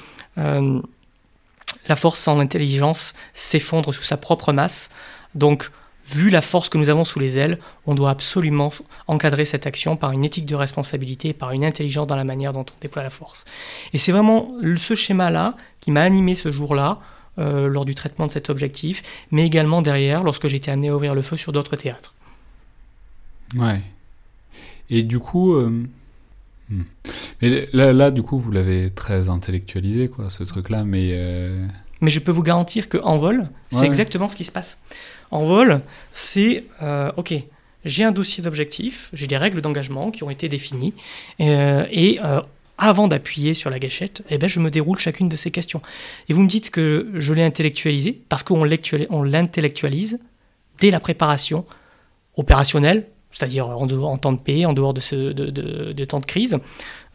la 1.88 1.96
force 1.96 2.20
sans 2.20 2.38
intelligence 2.40 3.14
s'effondre 3.32 3.92
sous 3.92 4.02
sa 4.02 4.16
propre 4.16 4.52
masse. 4.52 4.90
Donc, 5.34 5.70
vu 6.06 6.30
la 6.30 6.40
force 6.40 6.68
que 6.68 6.78
nous 6.78 6.88
avons 6.88 7.04
sous 7.04 7.18
les 7.18 7.38
ailes, 7.38 7.58
on 7.86 7.94
doit 7.94 8.10
absolument 8.10 8.72
encadrer 9.06 9.44
cette 9.44 9.66
action 9.66 9.96
par 9.96 10.12
une 10.12 10.24
éthique 10.24 10.46
de 10.46 10.54
responsabilité, 10.54 11.32
par 11.32 11.52
une 11.52 11.64
intelligence 11.64 12.06
dans 12.06 12.16
la 12.16 12.24
manière 12.24 12.52
dont 12.52 12.66
on 12.68 12.80
déploie 12.80 13.02
la 13.02 13.10
force. 13.10 13.44
Et 13.92 13.98
c'est 13.98 14.12
vraiment 14.12 14.52
ce 14.76 14.94
schéma-là 14.94 15.56
qui 15.80 15.90
m'a 15.90 16.02
animé 16.02 16.34
ce 16.34 16.50
jour-là, 16.50 17.00
euh, 17.38 17.68
lors 17.68 17.84
du 17.84 17.94
traitement 17.94 18.26
de 18.26 18.32
cet 18.32 18.48
objectif, 18.48 19.02
mais 19.30 19.44
également 19.44 19.82
derrière, 19.82 20.22
lorsque 20.22 20.46
j'ai 20.46 20.56
été 20.56 20.70
amené 20.70 20.88
à 20.88 20.96
ouvrir 20.96 21.14
le 21.14 21.22
feu 21.22 21.36
sur 21.36 21.52
d'autres 21.52 21.76
théâtres. 21.76 22.14
Ouais. 23.54 23.82
Et 24.88 25.02
du 25.02 25.18
coup, 25.18 25.54
euh, 25.54 25.86
Hmm. 26.68 26.82
Mais 27.40 27.68
là, 27.72 27.92
là, 27.92 28.10
du 28.10 28.22
coup, 28.22 28.38
vous 28.38 28.50
l'avez 28.50 28.90
très 28.90 29.28
intellectualisé, 29.28 30.08
quoi, 30.08 30.30
ce 30.30 30.42
truc-là, 30.42 30.84
mais... 30.84 31.10
Euh, 31.12 31.66
mais 32.00 32.10
je 32.10 32.20
peux 32.20 32.32
vous 32.32 32.42
garantir 32.42 32.88
qu'en 32.88 33.16
vol, 33.16 33.48
c'est 33.70 33.86
exactement 33.86 34.28
ce 34.28 34.36
qui 34.36 34.44
se 34.44 34.52
passe. 34.52 34.82
En 35.30 35.44
vol, 35.44 35.82
c'est, 36.12 36.64
euh, 36.82 37.10
ok, 37.16 37.34
j'ai 37.84 38.04
un 38.04 38.12
dossier 38.12 38.42
d'objectifs, 38.42 39.10
j'ai 39.12 39.26
des 39.26 39.36
règles 39.36 39.60
d'engagement 39.60 40.10
qui 40.10 40.24
ont 40.24 40.30
été 40.30 40.48
définies, 40.48 40.94
euh, 41.40 41.86
et 41.90 42.18
avant 42.78 43.08
d'appuyer 43.08 43.54
sur 43.54 43.70
la 43.70 43.78
gâchette, 43.78 44.22
eh 44.28 44.38
ben, 44.38 44.48
je 44.48 44.60
me 44.60 44.70
déroule 44.70 44.98
chacune 44.98 45.28
de 45.28 45.36
ces 45.36 45.50
questions. 45.50 45.80
Et 46.28 46.32
vous 46.34 46.42
me 46.42 46.48
dites 46.48 46.70
que 46.70 47.10
je 47.14 47.32
l'ai 47.32 47.42
intellectualisé, 47.42 48.20
parce 48.28 48.42
qu'on 48.42 48.64
l'intellectualise 48.64 50.18
dès 50.78 50.90
la 50.90 51.00
préparation 51.00 51.64
opérationnelle, 52.36 53.06
c'est-à-dire 53.36 53.68
en, 53.68 54.16
temps 54.16 54.32
de 54.32 54.38
paix, 54.38 54.64
en 54.64 54.72
dehors 54.72 54.94
de, 54.94 55.32
de, 55.32 56.04
temps 56.06 56.20
de 56.20 56.24
crise, 56.24 56.56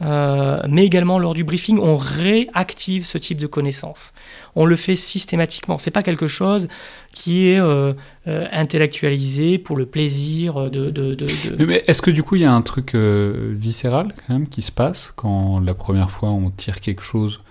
euh, 0.03 0.62
mais 0.69 0.86
également 0.86 1.17
lors 1.17 1.34
du 1.34 1.43
briefing, 1.43 1.79
on 1.79 1.95
réactive 1.95 3.07
ce 3.07 3.17
type 3.17 3.39
de 3.39 3.47
connaissances. 3.47 4.13
On 4.55 4.65
le 4.65 4.75
fait 4.75 4.95
systématiquement. 4.95 5.79
C'est 5.79 5.89
pas 5.89 6.03
quelque 6.03 6.27
chose 6.27 6.67
qui 7.12 7.47
est 7.47 7.60
euh, 7.60 7.93
euh, 8.27 8.45
intellectualisé 8.51 9.57
pour 9.57 9.77
le 9.77 9.88
plaisir 9.88 10.69
de. 10.69 11.17
Mais 11.57 11.84
est-ce 11.88 12.03
que 12.03 12.12
du 12.12 12.21
coup 12.21 12.36
il 12.36 12.43
y 12.43 12.45
a 12.45 12.53
un 12.53 12.62
truc 12.62 12.93
viscéral 12.93 14.13
quand 14.15 14.34
même 14.36 14.47
qui 14.47 14.62
se 14.62 14.71
passe 14.71 15.12
quand 15.15 15.60
la 15.60 15.73
première 15.73 16.12
fois 16.12 16.29
on 16.29 16.51
tire 16.51 16.81
quelque 16.81 17.01
chose 17.01 17.41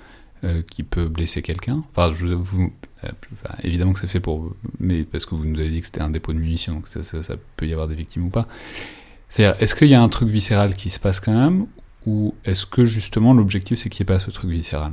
qui 0.70 0.82
peut 0.82 1.08
blesser 1.08 1.42
quelqu'un 1.42 1.82
Enfin, 1.96 2.12
euh, 3.04 3.48
évidemment 3.62 3.92
que 3.92 4.00
c'est 4.00 4.06
fait 4.06 4.20
pour. 4.20 4.54
Mais 4.78 5.04
parce 5.04 5.26
que 5.26 5.34
vous 5.34 5.44
nous 5.44 5.58
avez 5.58 5.70
dit 5.70 5.80
que 5.80 5.86
c'était 5.86 6.02
un 6.02 6.10
dépôt 6.10 6.32
de 6.32 6.38
munitions, 6.38 6.74
donc 6.74 6.88
ça, 6.88 7.34
peut 7.56 7.66
y 7.66 7.72
avoir 7.72 7.88
des 7.88 7.94
victimes 7.94 8.26
ou 8.26 8.30
pas. 8.30 8.46
C'est-à-dire, 9.28 9.60
est-ce 9.62 9.74
qu'il 9.74 9.88
y 9.88 9.94
a 9.94 10.02
un 10.02 10.08
truc 10.08 10.28
viscéral 10.28 10.74
qui 10.74 10.90
se 10.90 10.98
passe 10.98 11.20
quand 11.20 11.32
même 11.32 11.66
Ou 12.06 12.34
est-ce 12.44 12.66
que 12.66 12.84
justement 12.84 13.32
l'objectif 13.32 13.78
c'est 13.78 13.88
qu'il 13.88 14.04
n'y 14.04 14.10
ait 14.10 14.16
pas 14.16 14.18
ce 14.18 14.30
truc 14.30 14.50
viscéral? 14.50 14.92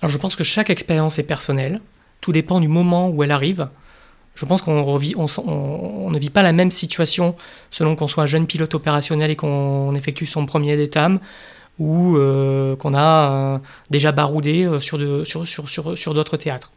Alors 0.00 0.10
je 0.10 0.18
pense 0.18 0.36
que 0.36 0.44
chaque 0.44 0.70
expérience 0.70 1.18
est 1.18 1.24
personnelle. 1.24 1.80
Tout 2.20 2.32
dépend 2.32 2.60
du 2.60 2.68
moment 2.68 3.08
où 3.08 3.22
elle 3.22 3.30
arrive. 3.32 3.68
Je 4.34 4.44
pense 4.44 4.62
qu'on 4.62 4.82
on, 4.82 6.10
ne 6.10 6.18
vit 6.18 6.30
pas 6.30 6.42
la 6.42 6.52
même 6.52 6.70
situation 6.70 7.34
selon 7.70 7.96
qu'on 7.96 8.06
soit 8.06 8.22
un 8.22 8.26
jeune 8.26 8.46
pilote 8.46 8.72
opérationnel 8.74 9.32
et 9.32 9.36
qu'on 9.36 9.94
effectue 9.96 10.26
son 10.26 10.46
premier 10.46 10.76
d'étame 10.76 11.18
ou 11.78 12.16
euh, 12.16 12.76
qu'on 12.76 12.94
a 12.94 13.30
euh, 13.30 13.58
déjà 13.90 14.12
baroudé 14.12 14.64
euh, 14.64 14.78
sur, 14.78 14.98
d'autres 14.98 16.36
théâtres. 16.36 16.72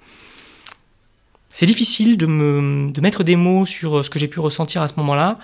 C'est 1.50 1.66
difficile 1.66 2.18
de, 2.18 2.26
me, 2.26 2.92
de 2.92 3.02
mettre 3.02 3.24
des 3.24 3.36
mots 3.36 3.66
sur 3.66 4.06
ce 4.06 4.10
que 4.10 4.20
j'ai 4.20 4.28
pu 4.28 4.40
ressentir 4.40 4.82
à 4.82 4.88
ce 4.88 4.94
moment-là. 4.98 5.38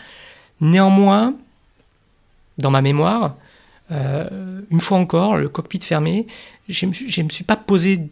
Néanmoins, 0.61 1.35
dans 2.57 2.71
ma 2.71 2.81
mémoire, 2.81 3.35
une 3.89 4.79
fois 4.79 4.97
encore, 4.97 5.37
le 5.37 5.49
cockpit 5.49 5.79
fermé, 5.81 6.27
je 6.69 6.85
ne 6.85 7.23
me 7.23 7.29
suis 7.29 7.43
pas 7.43 7.55
posé 7.55 8.09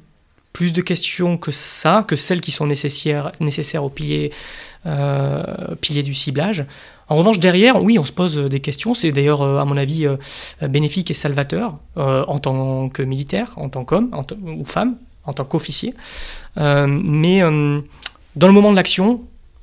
plus 0.53 0.73
de 0.73 0.81
questions 0.81 1.37
que 1.37 1.51
ça, 1.51 2.03
que 2.07 2.15
celles 2.15 2.41
qui 2.41 2.51
sont 2.51 2.67
nécessaires, 2.67 3.83
au 3.83 3.89
pilier 3.89 4.31
du 6.03 6.13
ciblage. 6.13 6.65
En 7.07 7.15
revanche, 7.15 7.39
derrière, 7.39 7.83
oui, 7.83 7.99
on 7.99 8.05
se 8.05 8.11
pose 8.11 8.37
des 8.37 8.59
questions. 8.59 8.93
C'est 8.93 9.11
d'ailleurs, 9.11 9.41
euh, 9.41 9.59
à 9.59 9.65
mon 9.65 9.77
avis, 9.77 10.07
euh, 10.07 10.17
bénéfique 10.67 11.11
et 11.11 11.13
salvateur 11.13 11.77
euh, 11.97 12.25
en 12.27 12.39
tant 12.39 12.89
que 12.89 13.03
militaire, 13.03 13.53
en 13.57 13.69
tant 13.69 13.85
qu'homme 13.85 14.11
ou 14.43 14.65
femme, 14.65 14.97
en 15.25 15.33
tant 15.33 15.45
qu'officier. 15.45 15.93
mais 16.57 17.41
dans 17.41 18.47
le 18.47 18.53
moment 18.53 18.71
de 18.71 18.75
l'action, 18.75 19.21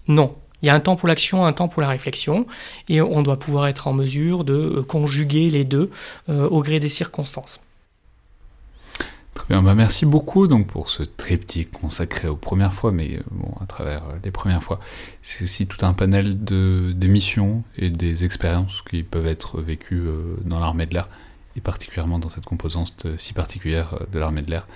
non. 0.08 0.34
Il 0.62 0.66
y 0.66 0.70
a 0.70 0.74
un 0.74 0.80
temps 0.80 0.94
pour 0.94 1.08
l'action, 1.08 1.44
un 1.44 1.52
temps 1.52 1.66
pour 1.66 1.82
la 1.82 1.88
réflexion, 1.88 2.46
et 2.88 3.00
on 3.02 3.22
doit 3.22 3.38
pouvoir 3.38 3.66
être 3.66 3.88
en 3.88 3.92
mesure 3.92 4.44
de 4.44 4.80
conjuguer 4.86 5.50
les 5.50 5.64
deux 5.64 5.90
au 6.28 6.62
gré 6.62 6.78
des 6.78 6.88
circonstances. 6.88 7.60
Très 9.34 9.46
bien, 9.48 9.62
bah 9.62 9.74
merci 9.74 10.04
beaucoup 10.04 10.46
donc 10.46 10.66
pour 10.66 10.90
ce 10.90 11.02
triptyque 11.02 11.72
consacré 11.72 12.28
aux 12.28 12.36
premières 12.36 12.74
fois, 12.74 12.92
mais 12.92 13.16
euh, 13.16 13.22
bon, 13.30 13.54
à 13.60 13.66
travers 13.66 14.04
euh, 14.04 14.18
les 14.22 14.30
premières 14.30 14.62
fois. 14.62 14.78
C'est 15.22 15.44
aussi 15.44 15.66
tout 15.66 15.84
un 15.86 15.94
panel 15.94 16.44
de, 16.44 16.92
des 16.94 17.08
missions 17.08 17.62
et 17.78 17.88
des 17.88 18.24
expériences 18.24 18.82
qui 18.82 19.02
peuvent 19.02 19.26
être 19.26 19.60
vécues 19.60 20.02
euh, 20.06 20.36
dans 20.44 20.60
l'armée 20.60 20.84
de 20.84 20.94
l'air, 20.94 21.08
et 21.56 21.60
particulièrement 21.60 22.18
dans 22.18 22.28
cette 22.28 22.44
composante 22.44 23.06
si 23.16 23.32
particulière 23.32 24.00
de 24.10 24.18
l'armée 24.18 24.42
de 24.42 24.50
l'air 24.50 24.66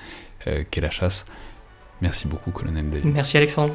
qu'est 0.71 0.81
la 0.81 0.91
chasse. 0.91 1.25
Merci 2.03 2.29
beaucoup, 2.29 2.53
colonel 2.53 2.89
David. 2.89 3.13
Merci 3.13 3.37
Alexandre. 3.37 3.75